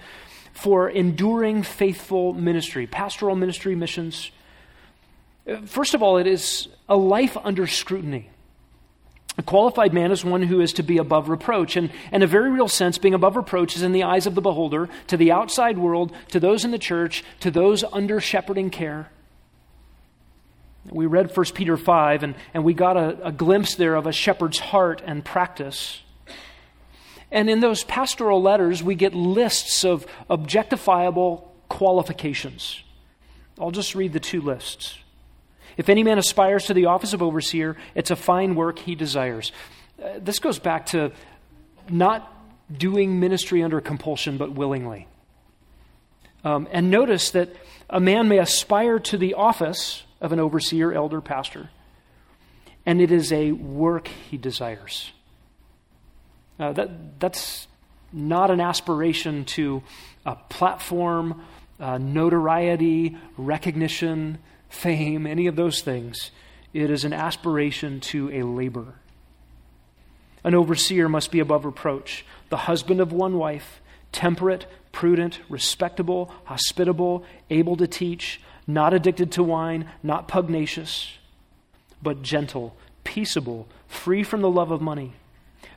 [0.53, 4.31] for enduring faithful ministry, pastoral ministry, missions?
[5.65, 8.29] First of all, it is a life under scrutiny.
[9.37, 11.75] A qualified man is one who is to be above reproach.
[11.75, 14.41] And in a very real sense, being above reproach is in the eyes of the
[14.41, 19.09] beholder, to the outside world, to those in the church, to those under shepherding care.
[20.89, 24.11] We read 1 Peter 5, and, and we got a, a glimpse there of a
[24.11, 26.01] shepherd's heart and practice.
[27.31, 32.83] And in those pastoral letters, we get lists of objectifiable qualifications.
[33.59, 34.97] I'll just read the two lists.
[35.77, 39.51] If any man aspires to the office of overseer, it's a fine work he desires.
[40.03, 41.11] Uh, this goes back to
[41.89, 42.31] not
[42.71, 45.07] doing ministry under compulsion, but willingly.
[46.43, 47.49] Um, and notice that
[47.89, 51.69] a man may aspire to the office of an overseer, elder, pastor,
[52.85, 55.11] and it is a work he desires.
[56.57, 57.67] Uh, that, that's
[58.11, 59.83] not an aspiration to
[60.25, 61.41] a platform,
[61.79, 64.37] uh, notoriety, recognition,
[64.69, 66.31] fame, any of those things.
[66.73, 68.95] It is an aspiration to a labor.
[70.43, 73.81] An overseer must be above reproach, the husband of one wife,
[74.11, 81.17] temperate, prudent, respectable, hospitable, able to teach, not addicted to wine, not pugnacious,
[82.01, 85.13] but gentle, peaceable, free from the love of money,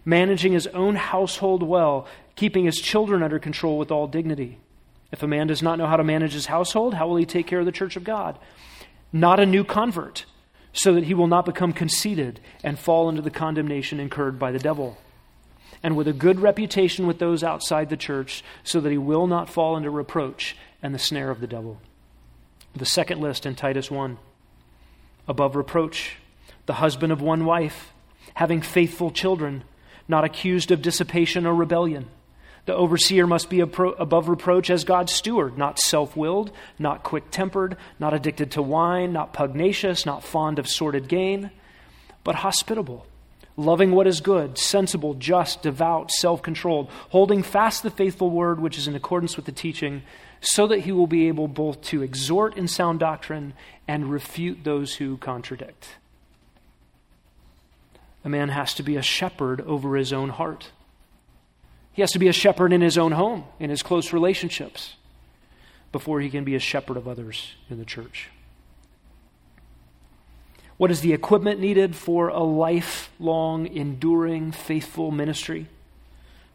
[0.05, 4.59] managing his own household well, keeping his children under control with all dignity.
[5.12, 7.46] If a man does not know how to manage his household, how will he take
[7.46, 8.38] care of the church of God?
[9.12, 10.25] not a new convert,
[10.72, 14.59] so that he will not become conceited and fall into the condemnation incurred by the
[14.59, 14.99] devil.
[15.83, 19.49] And with a good reputation with those outside the church, so that he will not
[19.49, 21.81] fall into reproach and the snare of the devil.
[22.76, 24.18] The second list in Titus 1
[25.26, 26.16] above reproach,
[26.66, 27.90] the husband of one wife,
[28.34, 29.64] having faithful children,
[30.06, 32.06] not accused of dissipation or rebellion.
[32.66, 37.78] The overseer must be above reproach as God's steward, not self willed, not quick tempered,
[37.98, 41.50] not addicted to wine, not pugnacious, not fond of sordid gain,
[42.24, 43.06] but hospitable,
[43.56, 48.76] loving what is good, sensible, just, devout, self controlled, holding fast the faithful word which
[48.76, 50.02] is in accordance with the teaching,
[50.40, 53.55] so that he will be able both to exhort in sound doctrine
[53.88, 55.88] and refute those who contradict.
[58.25, 60.70] A man has to be a shepherd over his own heart.
[61.92, 64.96] He has to be a shepherd in his own home, in his close relationships,
[65.92, 68.29] before he can be a shepherd of others in the church.
[70.77, 75.68] What is the equipment needed for a lifelong, enduring, faithful ministry?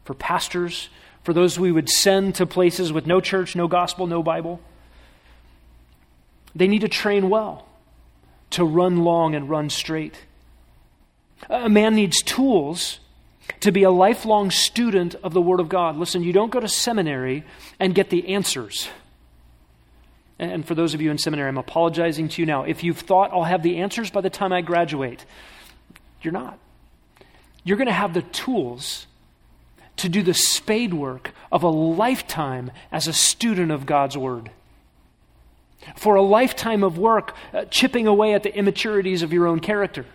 [0.04, 0.90] For pastors,
[1.22, 4.60] for those we would send to places with no church, no gospel, no Bible?
[6.54, 7.66] They need to train well,
[8.50, 10.16] to run long and run straight.
[11.48, 13.00] A man needs tools
[13.60, 15.96] to be a lifelong student of the Word of God.
[15.96, 17.44] Listen, you don't go to seminary
[17.80, 18.88] and get the answers.
[20.38, 22.64] And for those of you in seminary, I'm apologizing to you now.
[22.64, 25.24] If you've thought I'll have the answers by the time I graduate,
[26.20, 26.58] you're not.
[27.64, 29.06] You're going to have the tools
[30.02, 34.50] to do the spade work of a lifetime as a student of God's Word.
[35.96, 40.06] For a lifetime of work, uh, chipping away at the immaturities of your own character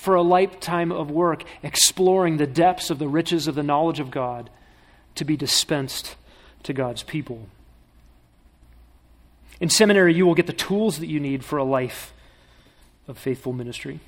[0.00, 4.10] for a lifetime of work exploring the depths of the riches of the knowledge of
[4.10, 4.48] God
[5.14, 6.16] to be dispensed
[6.62, 7.46] to God's people.
[9.60, 12.14] In seminary, you will get the tools that you need for a life
[13.08, 14.00] of faithful ministry.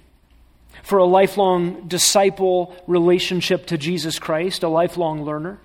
[0.83, 5.59] For a lifelong disciple relationship to Jesus Christ, a lifelong learner,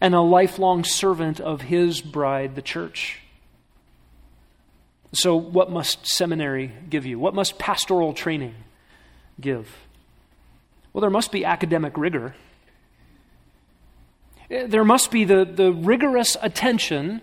[0.00, 3.20] and a lifelong servant of his bride, the church.
[5.12, 7.18] So, what must seminary give you?
[7.18, 8.54] What must pastoral training
[9.40, 9.68] give?
[10.92, 12.34] Well, there must be academic rigor.
[14.50, 17.22] Eh, there must be the, the rigorous attention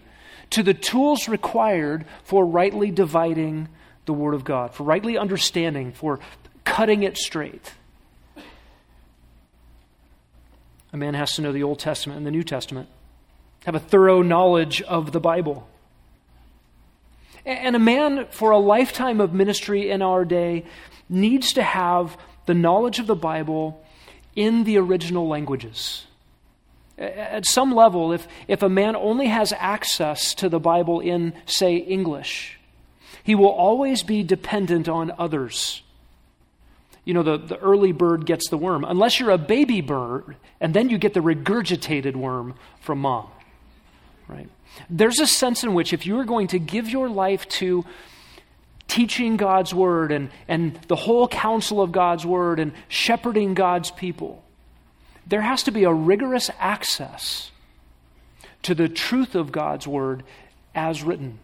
[0.52, 3.68] to the tools required for rightly dividing
[4.06, 6.20] the Word of God, for rightly understanding, for
[6.66, 7.74] cutting it straight.
[10.92, 12.90] A man has to know the Old Testament and the New Testament,
[13.66, 15.68] have a thorough knowledge of the Bible.
[17.46, 20.66] And a man, for a lifetime of ministry in our day,
[21.08, 23.84] needs to have the knowledge of the Bible
[24.36, 26.06] in the original languages.
[26.98, 31.76] At some level, if, if a man only has access to the Bible in, say,
[31.76, 32.58] English,
[33.24, 35.82] he will always be dependent on others.
[37.06, 40.74] You know, the, the early bird gets the worm, unless you're a baby bird, and
[40.74, 43.30] then you get the regurgitated worm from mom.
[44.28, 44.50] Right?
[44.90, 47.86] There's a sense in which if you are going to give your life to
[48.88, 54.44] teaching God's word and, and the whole counsel of God's word and shepherding God's people,
[55.28, 57.52] there has to be a rigorous access
[58.64, 60.24] to the truth of God's word
[60.74, 61.40] as written.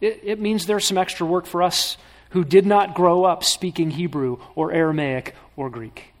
[0.00, 1.96] It, it means there's some extra work for us
[2.36, 6.12] who did not grow up speaking Hebrew or Aramaic or Greek.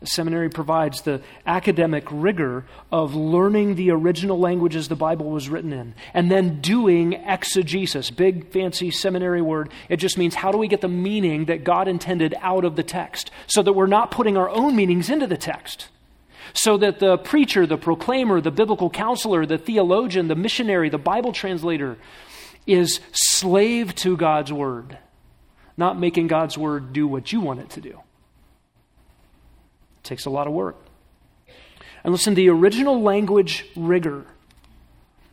[0.00, 5.72] The seminary provides the academic rigor of learning the original languages the Bible was written
[5.72, 8.10] in and then doing exegesis.
[8.10, 9.70] Big, fancy seminary word.
[9.88, 12.82] It just means how do we get the meaning that God intended out of the
[12.82, 15.90] text so that we're not putting our own meanings into the text.
[16.54, 21.32] So that the preacher, the proclaimer, the biblical counselor, the theologian, the missionary, the Bible
[21.32, 21.98] translator
[22.66, 24.98] is slave to God's word,
[25.76, 28.00] not making God's word do what you want it to do.
[29.98, 30.76] It takes a lot of work.
[32.04, 34.24] And listen, the original language rigor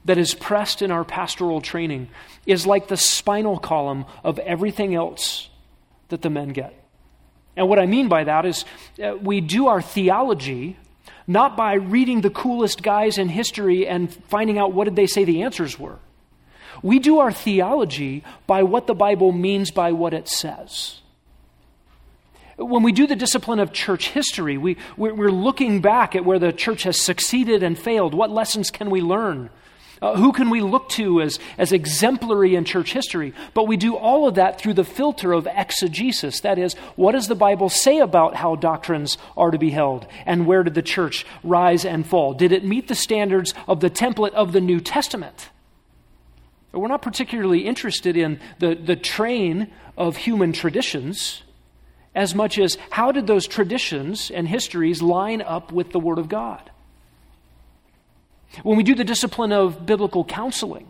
[0.06, 2.10] that is pressed in our pastoral training
[2.46, 5.50] is like the spinal column of everything else
[6.10, 6.74] that the men get.
[7.56, 8.66] And what I mean by that is
[9.04, 10.78] uh, we do our theology
[11.28, 15.26] not by reading the coolest guys in history and finding out what did they say
[15.26, 16.00] the answers were.
[16.84, 21.02] We do our theology by what the Bible means by what it says.
[22.58, 26.52] When we do the discipline of church history, we, we're looking back at where the
[26.52, 28.16] church has succeeded and failed.
[28.16, 29.52] What lessons can we learn?
[30.02, 33.34] Uh, who can we look to as, as exemplary in church history?
[33.54, 36.42] But we do all of that through the filter of exegesis.
[36.42, 40.06] That is, what does the Bible say about how doctrines are to be held?
[40.26, 42.34] And where did the church rise and fall?
[42.34, 45.50] Did it meet the standards of the template of the New Testament?
[46.74, 51.44] We're not particularly interested in the, the train of human traditions
[52.14, 56.28] as much as how did those traditions and histories line up with the Word of
[56.28, 56.72] God?
[58.64, 60.88] When we do the discipline of biblical counseling,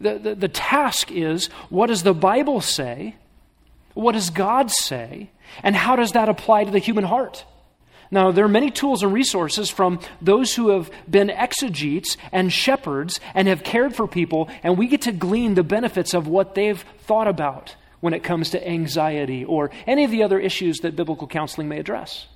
[0.00, 3.14] the, the, the, task is what does the Bible say?
[3.94, 5.30] What does God say?
[5.62, 7.44] And how does that apply to the human heart?
[8.14, 13.18] Now, there are many tools and resources from those who have been exegetes and shepherds
[13.34, 16.80] and have cared for people, and we get to glean the benefits of what they've
[17.00, 21.26] thought about when it comes to anxiety or any of the other issues that biblical
[21.26, 22.28] counseling may address.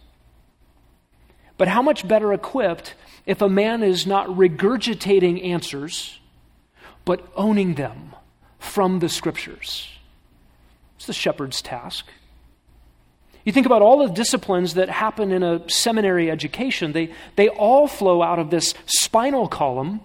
[1.58, 6.18] But how much better equipped if a man is not regurgitating answers,
[7.04, 8.16] but owning them
[8.58, 9.88] from the scriptures?
[10.96, 12.06] It's the shepherd's task.
[13.48, 17.88] You think about all the disciplines that happen in a seminary education, they, they all
[17.88, 20.02] flow out of this spinal column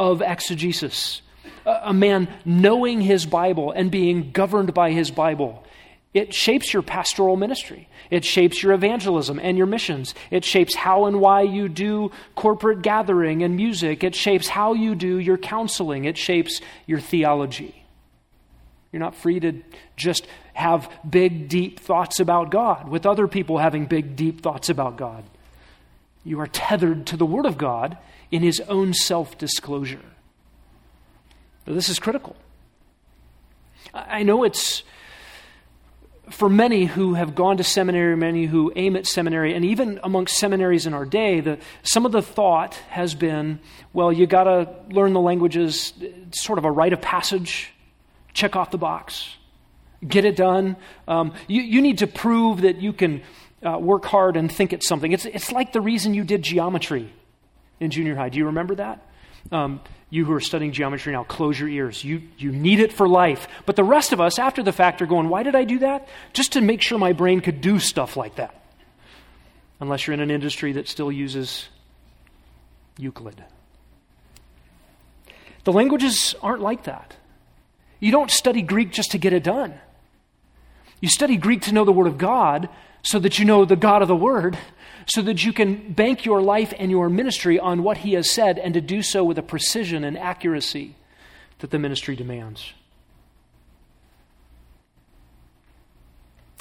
[0.00, 1.22] of exegesis
[1.64, 5.64] a man knowing his Bible and being governed by his Bible.
[6.12, 7.88] It shapes your pastoral ministry.
[8.10, 10.16] It shapes your evangelism and your missions.
[10.32, 14.02] It shapes how and why you do corporate gathering and music.
[14.02, 16.04] It shapes how you do your counseling.
[16.04, 17.86] It shapes your theology.
[18.90, 19.62] You're not free to
[19.96, 24.96] just have big, deep thoughts about God with other people having big, deep thoughts about
[24.96, 25.22] God.
[26.24, 27.98] You are tethered to the Word of God
[28.30, 30.00] in His own self disclosure.
[31.66, 32.36] This is critical.
[33.92, 34.82] I know it's
[36.30, 40.38] for many who have gone to seminary, many who aim at seminary, and even amongst
[40.38, 43.60] seminaries in our day, the, some of the thought has been
[43.92, 47.72] well, you got to learn the languages, it's sort of a rite of passage,
[48.32, 49.36] check off the box,
[50.06, 50.76] get it done.
[51.08, 53.22] Um, you, you, need to prove that you can
[53.62, 55.12] uh, work hard and think it's something.
[55.12, 57.12] It's, it's like the reason you did geometry
[57.80, 58.28] in junior high.
[58.28, 59.06] Do you remember that?
[59.52, 59.80] Um,
[60.10, 62.04] you who are studying geometry now, close your ears.
[62.04, 63.48] You, you need it for life.
[63.64, 66.08] But the rest of us, after the fact, are going, why did I do that?
[66.32, 68.54] Just to make sure my brain could do stuff like that.
[69.80, 71.68] Unless you're in an industry that still uses
[72.98, 73.44] Euclid.
[75.64, 77.16] The languages aren't like that.
[77.98, 79.74] You don't study Greek just to get it done.
[81.06, 82.68] You study Greek to know the Word of God
[83.04, 84.58] so that you know the God of the Word
[85.06, 88.58] so that you can bank your life and your ministry on what He has said
[88.58, 90.96] and to do so with a precision and accuracy
[91.60, 92.72] that the ministry demands.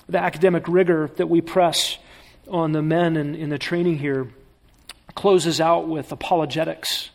[0.08, 1.98] The academic rigor that we press
[2.48, 4.28] on the men in, in the training here
[5.16, 7.10] closes out with apologetics.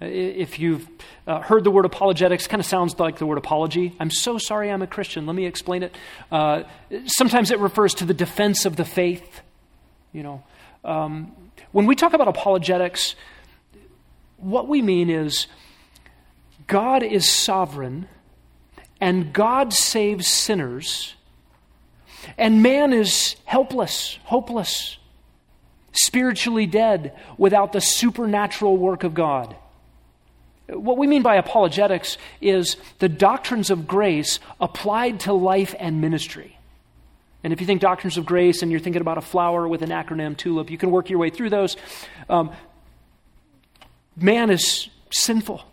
[0.00, 0.88] If you've
[1.26, 3.94] uh, heard the word apologetics, kind of sounds like the word apology.
[4.00, 5.26] I'm so sorry I'm a Christian.
[5.26, 5.94] Let me explain it.
[6.32, 6.62] Uh,
[7.04, 9.42] sometimes it refers to the defense of the faith.
[10.12, 10.42] You know,
[10.84, 11.32] um,
[11.72, 13.14] when we talk about apologetics,
[14.38, 15.46] what we mean is
[16.66, 18.08] God is sovereign
[19.00, 21.14] and God saves sinners,
[22.36, 24.98] and man is helpless, hopeless,
[25.92, 29.56] spiritually dead without the supernatural work of God.
[30.72, 36.56] What we mean by apologetics is the doctrines of grace applied to life and ministry.
[37.42, 39.90] And if you think doctrines of grace and you're thinking about a flower with an
[39.90, 41.76] acronym, TULIP, you can work your way through those.
[42.28, 42.52] Um,
[44.16, 45.64] man is sinful,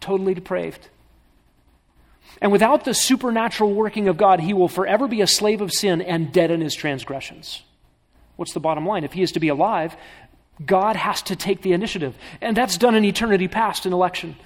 [0.00, 0.88] totally depraved.
[2.40, 6.02] And without the supernatural working of God, he will forever be a slave of sin
[6.02, 7.62] and dead in his transgressions.
[8.36, 9.04] What's the bottom line?
[9.04, 9.96] If he is to be alive,
[10.64, 12.16] God has to take the initiative.
[12.40, 14.36] And that's done in eternity past in election.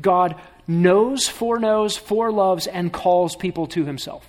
[0.00, 0.36] God
[0.66, 4.26] knows, foreknows, foreloves, and calls people to himself.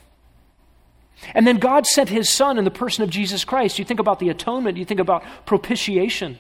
[1.34, 3.80] And then God sent his son in the person of Jesus Christ.
[3.80, 6.38] You think about the atonement, you think about propitiation.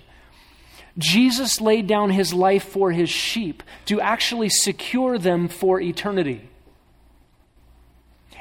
[0.97, 6.49] Jesus laid down his life for his sheep to actually secure them for eternity.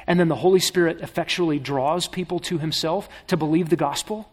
[0.07, 4.31] And then the Holy Spirit effectually draws people to himself to believe the gospel.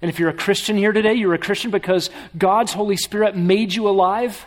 [0.00, 3.74] And if you're a Christian here today, you're a Christian because God's Holy Spirit made
[3.74, 4.44] you alive.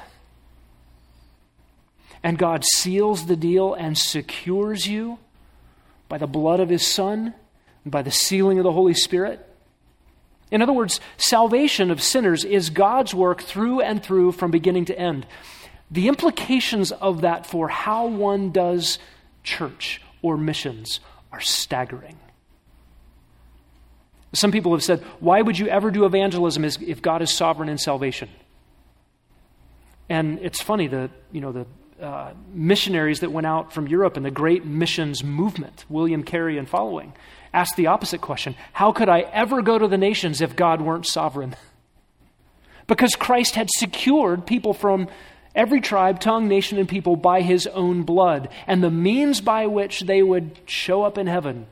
[2.24, 5.18] And God seals the deal and secures you
[6.08, 7.34] by the blood of His Son
[7.84, 9.46] and by the sealing of the Holy Spirit.
[10.52, 15.00] In other words, salvation of sinners is God's work through and through from beginning to
[15.00, 15.26] end.
[15.90, 19.00] The implications of that for how one does
[19.44, 21.00] church or missions
[21.32, 22.18] are staggering.
[24.34, 27.78] Some people have said, why would you ever do evangelism if God is sovereign in
[27.78, 28.30] salvation?
[30.10, 31.66] And it's funny, the, you know, the
[32.02, 36.68] uh, missionaries that went out from Europe in the great missions movement, William Carey and
[36.68, 37.14] following,
[37.54, 41.06] asked the opposite question How could I ever go to the nations if God weren't
[41.06, 41.56] sovereign?
[42.88, 45.08] Because Christ had secured people from
[45.56, 48.50] every tribe, tongue, nation, and people by his own blood.
[48.68, 51.68] And the means by which they would show up in heaven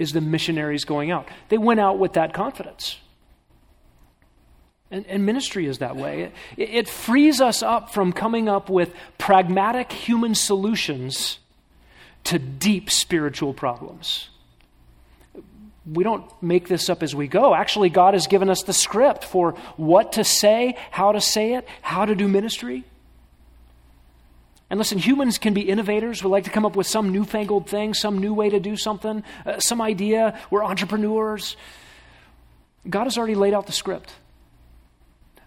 [0.00, 1.28] is the missionaries going out.
[1.50, 2.98] They went out with that confidence.
[4.90, 6.32] And, and ministry is that way.
[6.56, 11.38] It, it frees us up from coming up with pragmatic human solutions
[12.24, 14.30] to deep spiritual problems.
[15.86, 17.54] We don't make this up as we go.
[17.54, 21.68] Actually, God has given us the script for what to say, how to say it,
[21.82, 22.84] how to do ministry.
[24.70, 26.22] And listen, humans can be innovators.
[26.22, 29.24] We like to come up with some newfangled thing, some new way to do something,
[29.44, 30.38] uh, some idea.
[30.48, 31.56] We're entrepreneurs.
[32.88, 34.14] God has already laid out the script.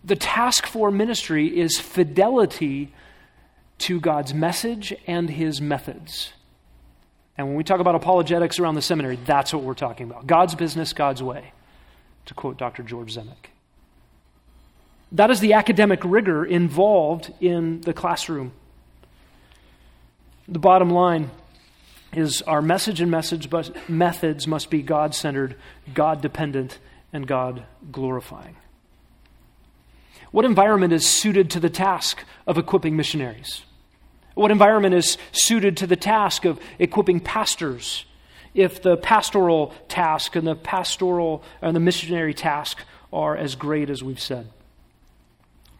[0.03, 2.93] The task for ministry is fidelity
[3.79, 6.33] to God's message and his methods.
[7.37, 10.53] And when we talk about apologetics around the seminary, that's what we're talking about God's
[10.53, 11.53] business, God's way,
[12.25, 12.83] to quote Dr.
[12.83, 13.49] George Zemek.
[15.13, 18.51] That is the academic rigor involved in the classroom.
[20.47, 21.31] The bottom line
[22.11, 23.49] is our message and message
[23.87, 25.55] methods must be God centered,
[25.93, 26.79] God dependent,
[27.11, 28.57] and God glorifying.
[30.31, 33.63] What environment is suited to the task of equipping missionaries?
[34.33, 38.05] What environment is suited to the task of equipping pastors?
[38.53, 42.79] If the pastoral task and the pastoral and the missionary task
[43.11, 44.49] are as great as we've said.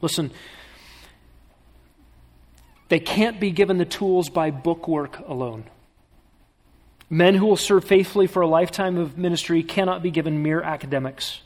[0.02, 0.32] Listen,
[2.94, 5.64] they can't be given the tools by bookwork alone.
[7.10, 11.42] Men who will serve faithfully for a lifetime of ministry cannot be given mere academics.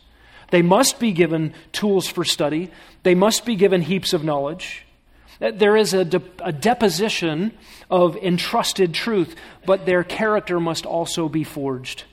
[0.51, 2.69] They must be given tools for study.
[3.03, 4.85] They must be given heaps of knowledge.
[5.39, 7.53] There is a, de- a, deposition
[7.89, 9.33] of entrusted truth,
[9.65, 12.03] but their character must also be forged.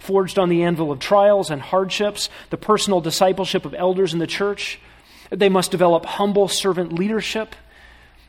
[0.00, 4.26] Forged on the anvil of trials and hardships, the personal discipleship of elders in the
[4.26, 4.80] church.
[5.30, 7.54] They must develop humble servant leadership.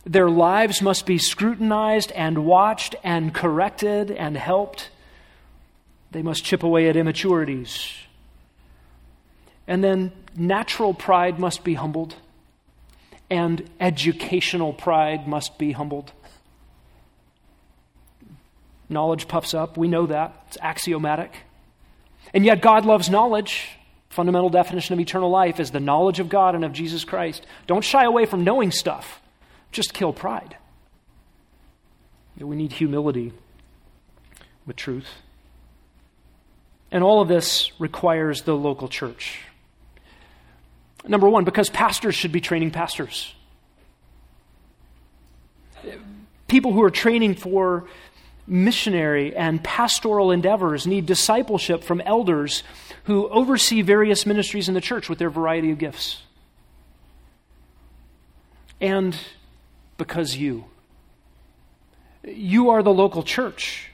[0.10, 4.90] Their lives must be scrutinized and watched and corrected and helped.
[6.10, 7.94] They must chip away at immaturities.
[9.68, 12.16] And then natural pride must be humbled,
[13.30, 16.12] and educational pride must be humbled.
[18.90, 19.78] Knowledge puffs up.
[19.78, 20.34] We know that.
[20.48, 21.32] It's axiomatic.
[22.34, 23.78] And yet, God loves knowledge.
[24.10, 27.46] Fundamental definition of eternal life is the knowledge of God and of Jesus Christ.
[27.68, 29.22] Don't shy away from knowing stuff
[29.72, 30.56] just kill pride.
[32.38, 33.34] We need humility
[34.66, 35.10] with truth.
[36.92, 39.42] And all of this requires the local church.
[41.08, 43.34] Number one, because pastors should be training pastors.
[46.48, 47.86] People who are training for
[48.48, 52.64] missionary and pastoral endeavors need discipleship from elders
[53.04, 56.22] who oversee various ministries in the church with their variety of gifts.
[58.82, 59.16] And
[60.00, 60.66] because you,
[62.24, 63.92] you are the local church.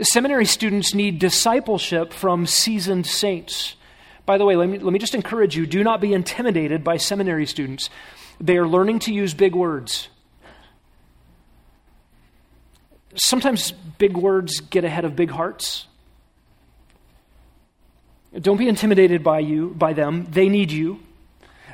[0.00, 3.76] Seminary students need discipleship from seasoned saints.
[4.24, 6.96] By the way, let me, let me just encourage you do not be intimidated by
[6.96, 7.90] seminary students.
[8.40, 10.08] They are learning to use big words.
[13.14, 15.86] Sometimes big words get ahead of big hearts.
[18.38, 20.26] Don't be intimidated by you, by them.
[20.30, 21.00] They need you.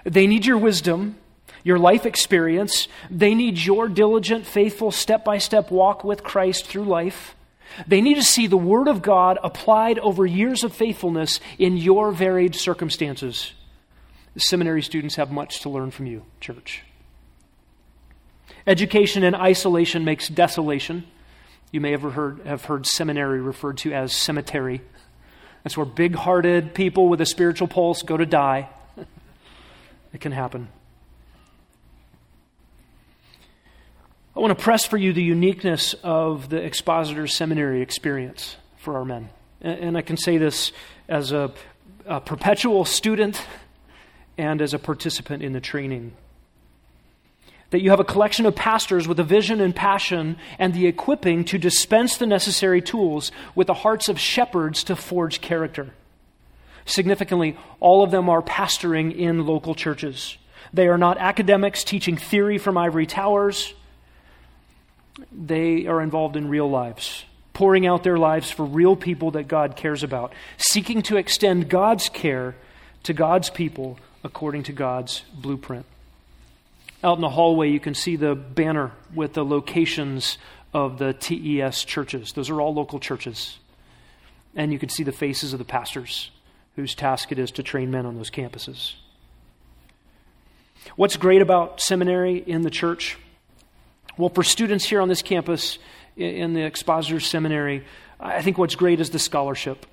[0.05, 1.17] They need your wisdom,
[1.65, 2.89] your life experience.
[3.11, 7.35] They need your diligent, faithful, step by step walk with Christ through life.
[7.87, 12.13] They need to see the Word of God applied over years of faithfulness in your
[12.13, 13.53] varied circumstances.
[14.37, 16.83] Seminary students have much to learn from you, church.
[18.67, 21.05] Education in isolation makes desolation.
[21.71, 24.83] You may have heard, have heard seminary referred to as cemetery.
[25.63, 28.69] That's where big hearted people with a spiritual pulse go to die.
[30.13, 30.69] it can happen.
[34.35, 39.05] I want to press for you the uniqueness of the expositor seminary experience for our
[39.05, 39.29] men.
[39.61, 40.73] And I can say this
[41.09, 41.53] as a,
[42.07, 43.41] a perpetual student
[44.39, 46.13] and as a participant in the training
[47.73, 51.43] that you have a collection of pastors with a vision and passion and the equipping
[51.43, 55.91] to dispense the necessary tools with the hearts of shepherds to forge character.
[56.85, 60.37] Significantly, all of them are pastoring in local churches.
[60.75, 63.73] They are not academics teaching theory from ivory towers.
[65.31, 69.77] They are involved in real lives, pouring out their lives for real people that God
[69.77, 72.55] cares about, seeking to extend God's care
[73.05, 75.87] to God's people according to God's blueprint.
[77.05, 80.39] Out in the hallway, you can see the banner with the locations
[80.73, 82.33] of the TES churches.
[82.33, 83.59] Those are all local churches.
[84.55, 86.31] And you can see the faces of the pastors
[86.77, 88.95] whose task it is to train men on those campuses.
[90.97, 93.19] What's great about seminary in the church?
[94.19, 95.79] Well, for students here on this campus
[96.17, 97.85] in the Expositor Seminary,
[98.21, 99.87] I think what's great is the scholarship.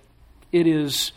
[0.51, 1.11] It is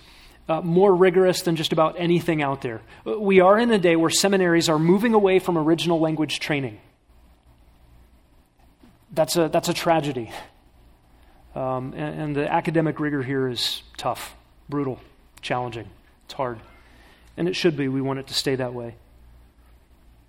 [0.49, 2.81] uh, more rigorous than just about anything out there.
[3.05, 6.81] We are in a day where seminaries are moving away from original language training.
[9.13, 10.31] That's a, that's a tragedy.
[11.55, 14.35] Um, and, and the academic rigor here is tough,
[14.69, 15.01] brutal,
[15.43, 15.89] challenging.
[16.25, 16.61] It's hard.
[17.37, 17.89] And it should be.
[17.89, 18.95] We want it to stay that way.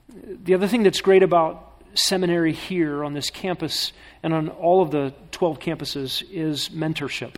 [0.09, 4.91] The other thing that's great about seminary here on this campus and on all of
[4.91, 7.35] the 12 campuses is mentorship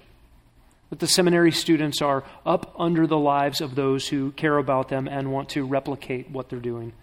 [0.89, 5.07] that the seminary students are up under the lives of those who care about them
[5.07, 6.93] and want to replicate what they're doing.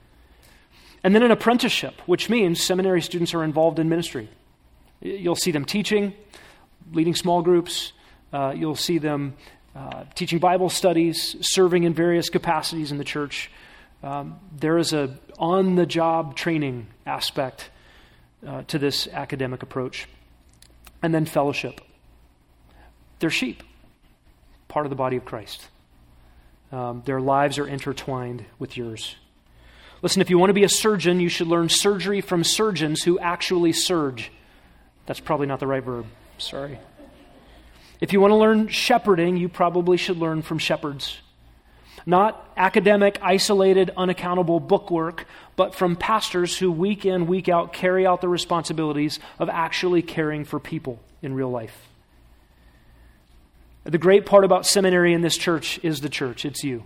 [1.04, 4.28] And then an apprenticeship, which means seminary students are involved in ministry.
[5.00, 6.14] You'll see them teaching,
[6.92, 7.92] leading small groups,
[8.32, 9.34] uh, you'll see them
[9.74, 13.50] uh, teaching Bible studies, serving in various capacities in the church.
[14.02, 17.70] Um, there is a on the job training aspect
[18.46, 20.08] uh, to this academic approach.
[21.02, 21.80] And then fellowship.
[23.18, 23.62] They're sheep
[24.68, 25.68] part of the body of Christ.
[26.72, 29.16] Um, their lives are intertwined with yours.
[30.00, 33.18] Listen, if you want to be a surgeon, you should learn surgery from surgeons who
[33.18, 34.32] actually surge.
[35.04, 36.06] That's probably not the right verb.
[36.38, 36.78] Sorry.
[38.00, 41.20] If you want to learn shepherding, you probably should learn from shepherds.
[42.04, 45.26] Not academic, isolated, unaccountable bookwork,
[45.56, 50.44] but from pastors who week in, week out carry out the responsibilities of actually caring
[50.44, 51.88] for people in real life.
[53.84, 56.84] The great part about seminary in this church is the church, it's you.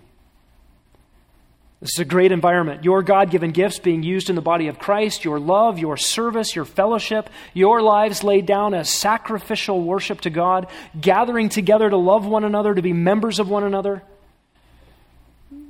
[1.81, 2.85] This is a great environment.
[2.85, 6.57] Your God given gifts being used in the body of Christ, your love, your service,
[6.57, 12.27] your fellowship, your lives laid down as sacrificial worship to God, gathering together to love
[12.27, 14.03] one another, to be members of one another.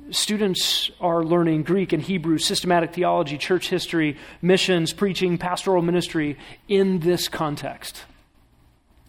[0.09, 6.37] Students are learning Greek and Hebrew, systematic theology, church history, missions, preaching, pastoral ministry
[6.67, 8.03] in this context.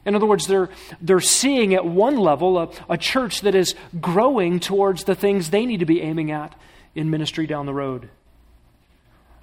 [0.04, 0.70] In other words, they're,
[1.00, 5.66] they're seeing at one level a, a church that is growing towards the things they
[5.66, 6.54] need to be aiming at
[6.94, 8.08] in ministry down the road.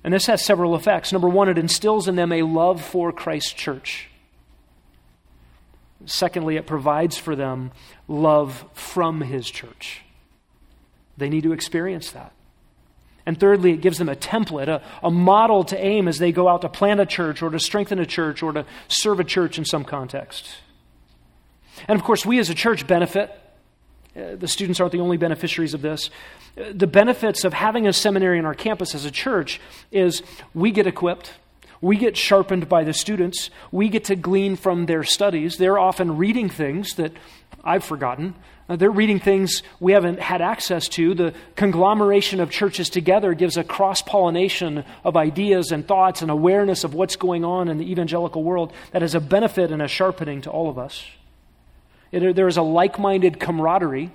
[0.04, 1.12] And this has several effects.
[1.12, 4.10] Number one, it instills in them a love for Christ's church.
[6.06, 7.72] Secondly, it provides for them
[8.08, 10.05] love from his church.
[11.18, 12.34] They need to experience that.
[13.26, 16.48] And thirdly, it gives them a template, a, a model to aim as they go
[16.48, 19.58] out to plant a church or to strengthen a church or to serve a church
[19.58, 20.48] in some context.
[21.88, 23.32] And of course, we as a church benefit.
[24.16, 26.10] Uh, the students aren't the only beneficiaries of this.
[26.58, 29.60] Uh, the benefits of having a seminary on our campus as a church
[29.92, 30.22] is
[30.54, 31.34] we get equipped.
[31.82, 33.50] We get sharpened by the students.
[33.72, 35.58] We get to glean from their studies.
[35.58, 37.12] They're often reading things that
[37.64, 38.36] I've forgotten.
[38.70, 41.14] Uh, they're reading things we haven't had access to.
[41.14, 46.84] The conglomeration of churches together gives a cross pollination of ideas and thoughts and awareness
[46.84, 50.42] of what's going on in the evangelical world that is a benefit and a sharpening
[50.42, 51.06] to all of us.
[52.12, 54.12] It, there is a like minded camaraderie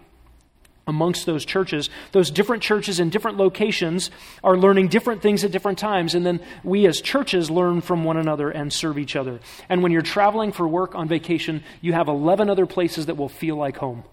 [0.90, 1.88] amongst those churches.
[2.12, 4.10] Those different churches in different locations
[4.44, 8.18] are learning different things at different times, and then we as churches learn from one
[8.18, 9.40] another and serve each other.
[9.70, 13.30] And when you're traveling for work on vacation, you have 11 other places that will
[13.30, 14.04] feel like home.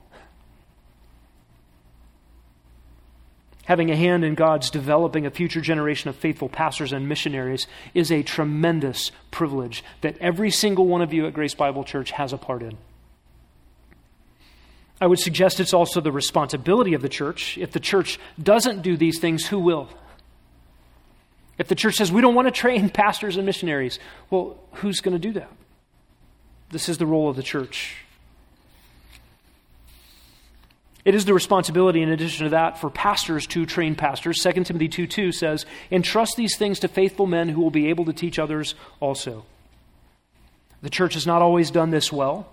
[3.67, 8.11] having a hand in God's developing a future generation of faithful pastors and missionaries is
[8.11, 12.37] a tremendous privilege that every single one of you at Grace Bible Church has a
[12.37, 12.77] part in.
[14.99, 17.57] I would suggest it's also the responsibility of the church.
[17.57, 19.89] If the church doesn't do these things, who will?
[21.57, 25.13] If the church says, we don't want to train pastors and missionaries, well, who's going
[25.13, 25.51] to do that?
[26.69, 27.95] This is the role of the church.
[31.05, 34.43] It is the responsibility, in addition to that, for pastors to train pastors.
[34.43, 38.03] 2 Timothy 2 2 says, Entrust these things to faithful men who will be able
[38.05, 39.45] to teach others also.
[40.81, 42.49] The church has not always done this well.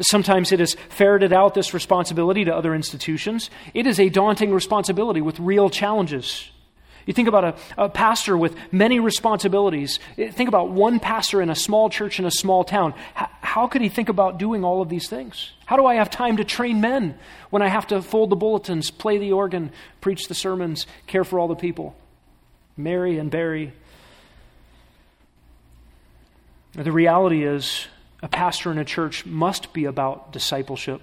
[0.00, 3.50] Sometimes it has ferreted out this responsibility to other institutions.
[3.74, 6.50] It is a daunting responsibility with real challenges.
[7.06, 9.98] You think about a, a, pastor with many responsibilities.
[10.16, 12.94] Eh, think about one pastor in a small church in a small town.
[13.14, 15.52] How, how could he think about doing all of these things?
[15.66, 17.18] How do I have time to train men
[17.50, 21.38] when I have to fold the bulletins, play the organ, preach the sermons, care for
[21.38, 21.96] all the people?
[22.76, 23.72] Marry and bury.
[26.74, 27.86] The reality is,
[28.22, 31.02] a pastor in a church must be about discipleship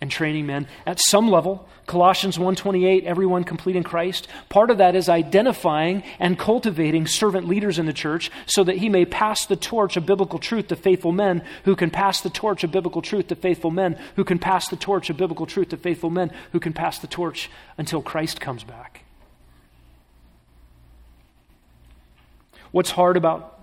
[0.00, 1.68] and training men at some level.
[1.86, 4.28] Colossians 1.28 everyone complete in christ.
[4.48, 8.88] Part of that is identifying and cultivating servant leaders in the church so that he
[8.88, 12.62] may pass the torch of biblical truth to faithful men who can pass the torch
[12.62, 15.76] of biblical truth to faithful men who can pass the torch of biblical truth to
[15.76, 19.04] faithful men who can pass the torch until christ comes back.
[22.70, 23.58] What's hard about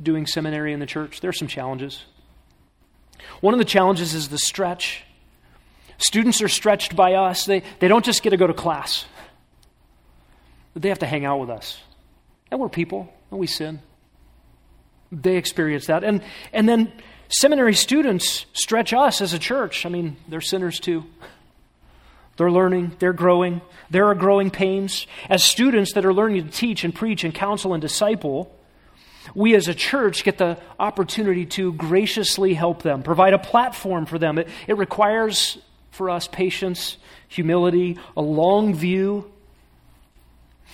[0.00, 1.20] doing seminary in the church?
[1.20, 2.04] There are some challenges
[3.40, 5.04] one of the challenges is the stretch
[5.98, 7.44] Students are stretched by us.
[7.44, 9.06] They, they don't just get to go to class,
[10.74, 11.80] they have to hang out with us.
[12.50, 13.80] And we're people, and we sin.
[15.10, 16.04] They experience that.
[16.04, 16.92] And, and then
[17.28, 19.86] seminary students stretch us as a church.
[19.86, 21.04] I mean, they're sinners too.
[22.36, 25.06] They're learning, they're growing, there are growing pains.
[25.30, 28.54] As students that are learning to teach and preach and counsel and disciple,
[29.34, 34.18] we as a church get the opportunity to graciously help them, provide a platform for
[34.18, 34.38] them.
[34.38, 35.58] It, it requires
[35.90, 36.98] for us patience,
[37.28, 39.30] humility, a long view.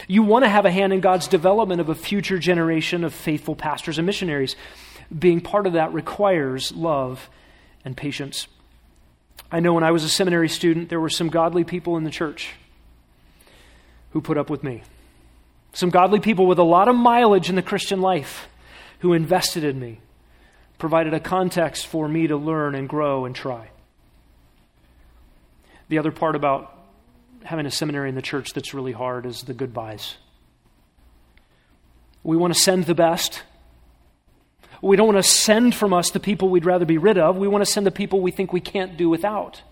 [0.08, 3.54] You want to have a hand in God's development of a future generation of faithful
[3.54, 4.56] pastors and missionaries.
[5.16, 7.28] Being part of that requires love
[7.84, 8.48] and patience.
[9.50, 12.10] I know when I was a seminary student, there were some godly people in the
[12.10, 12.54] church
[14.10, 14.82] who put up with me.
[15.72, 18.48] Some godly people with a lot of mileage in the Christian life
[19.00, 20.00] who invested in me,
[20.78, 23.70] provided a context for me to learn and grow and try.
[25.88, 26.78] The other part about
[27.44, 30.16] having a seminary in the church that's really hard is the goodbyes.
[32.22, 33.42] We want to send the best.
[34.80, 37.36] We don't want to send from us the people we'd rather be rid of.
[37.36, 39.62] We want to send the people we think we can't do without.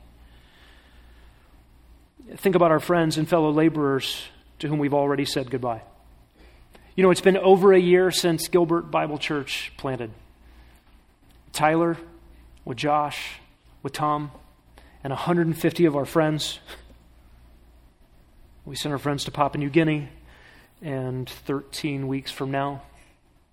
[2.37, 4.23] Think about our friends and fellow laborers
[4.61, 5.83] to whom we've already said goodbye.
[7.01, 10.11] You know, it's been over a year since Gilbert Bible Church planted.
[11.51, 11.97] Tyler,
[12.67, 13.41] with Josh,
[13.83, 14.31] with Tom,
[15.03, 16.59] and 150 of our friends.
[18.67, 20.11] We sent our friends to Papua New Guinea,
[20.83, 22.83] and 13 weeks from now,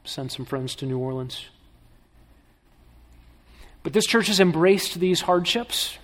[0.04, 1.45] send some friends to New Orleans.
[3.82, 5.98] But this church has embraced these hardships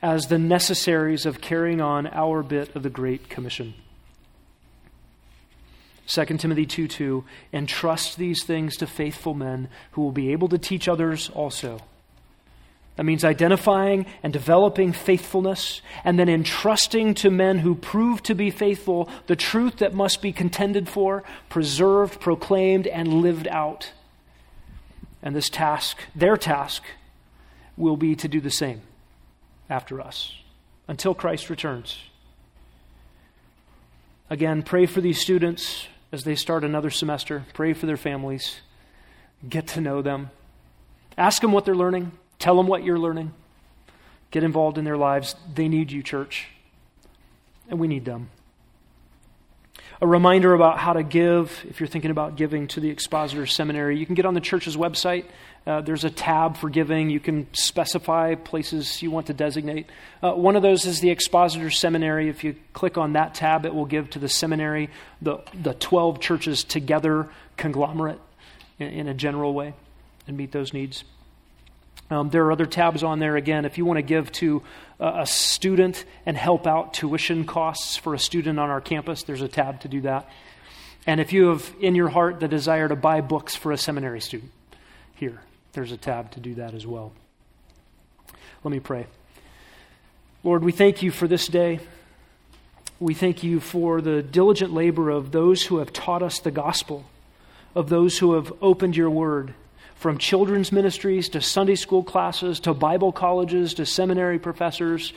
[0.00, 3.74] as the necessaries of carrying on our bit of the Great Commission.
[6.10, 10.58] 2 Timothy 2 2, entrust these things to faithful men who will be able to
[10.58, 11.78] teach others also.
[12.96, 18.50] That means identifying and developing faithfulness and then entrusting to men who prove to be
[18.50, 23.92] faithful the truth that must be contended for, preserved, proclaimed, and lived out.
[25.22, 26.82] And this task, their task,
[27.76, 28.82] will be to do the same
[29.70, 30.34] after us
[30.88, 31.98] until Christ returns.
[34.28, 37.44] Again, pray for these students as they start another semester.
[37.54, 38.60] Pray for their families.
[39.48, 40.30] Get to know them.
[41.16, 42.12] Ask them what they're learning.
[42.38, 43.32] Tell them what you're learning.
[44.30, 45.36] Get involved in their lives.
[45.54, 46.48] They need you, church.
[47.68, 48.30] And we need them.
[50.02, 53.98] A reminder about how to give, if you're thinking about giving to the Expositor Seminary,
[53.98, 55.26] you can get on the church's website.
[55.66, 57.10] Uh, there's a tab for giving.
[57.10, 59.90] You can specify places you want to designate.
[60.22, 62.30] Uh, one of those is the Expositor Seminary.
[62.30, 64.88] If you click on that tab, it will give to the seminary
[65.20, 67.28] the, the 12 churches together
[67.58, 68.20] conglomerate
[68.78, 69.74] in, in a general way
[70.26, 71.04] and meet those needs.
[72.10, 73.64] Um, there are other tabs on there again.
[73.64, 74.62] If you want to give to
[74.98, 79.48] a student and help out tuition costs for a student on our campus, there's a
[79.48, 80.28] tab to do that.
[81.06, 84.20] And if you have in your heart the desire to buy books for a seminary
[84.20, 84.50] student,
[85.14, 85.40] here,
[85.72, 87.12] there's a tab to do that as well.
[88.64, 89.06] Let me pray.
[90.42, 91.80] Lord, we thank you for this day.
[92.98, 97.04] We thank you for the diligent labor of those who have taught us the gospel,
[97.74, 99.54] of those who have opened your word
[100.00, 105.12] from children's ministries to Sunday school classes to Bible colleges to seminary professors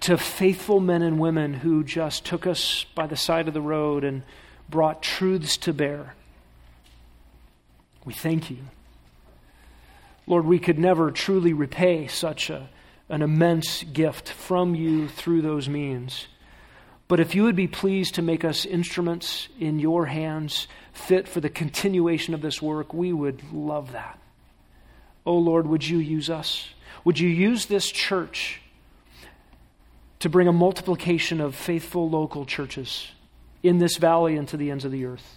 [0.00, 4.04] to faithful men and women who just took us by the side of the road
[4.04, 4.24] and
[4.68, 6.14] brought truths to bear.
[8.04, 8.58] We thank you.
[10.26, 12.68] Lord, we could never truly repay such a,
[13.08, 16.26] an immense gift from you through those means.
[17.12, 21.40] But if you would be pleased to make us instruments in your hands, fit for
[21.40, 24.18] the continuation of this work, we would love that.
[25.26, 26.70] Oh Lord, would you use us?
[27.04, 28.62] Would you use this church
[30.20, 33.08] to bring a multiplication of faithful local churches
[33.62, 35.36] in this valley and to the ends of the earth?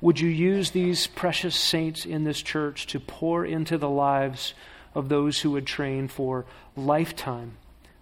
[0.00, 4.54] Would you use these precious saints in this church to pour into the lives
[4.96, 7.58] of those who would train for lifetime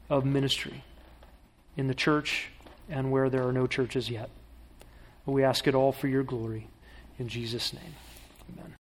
[0.08, 0.84] of ministry
[1.76, 2.48] in the church
[2.88, 4.30] and where there are no churches yet.
[5.26, 6.68] We ask it all for your glory.
[7.18, 7.94] In Jesus' name,
[8.52, 8.74] amen.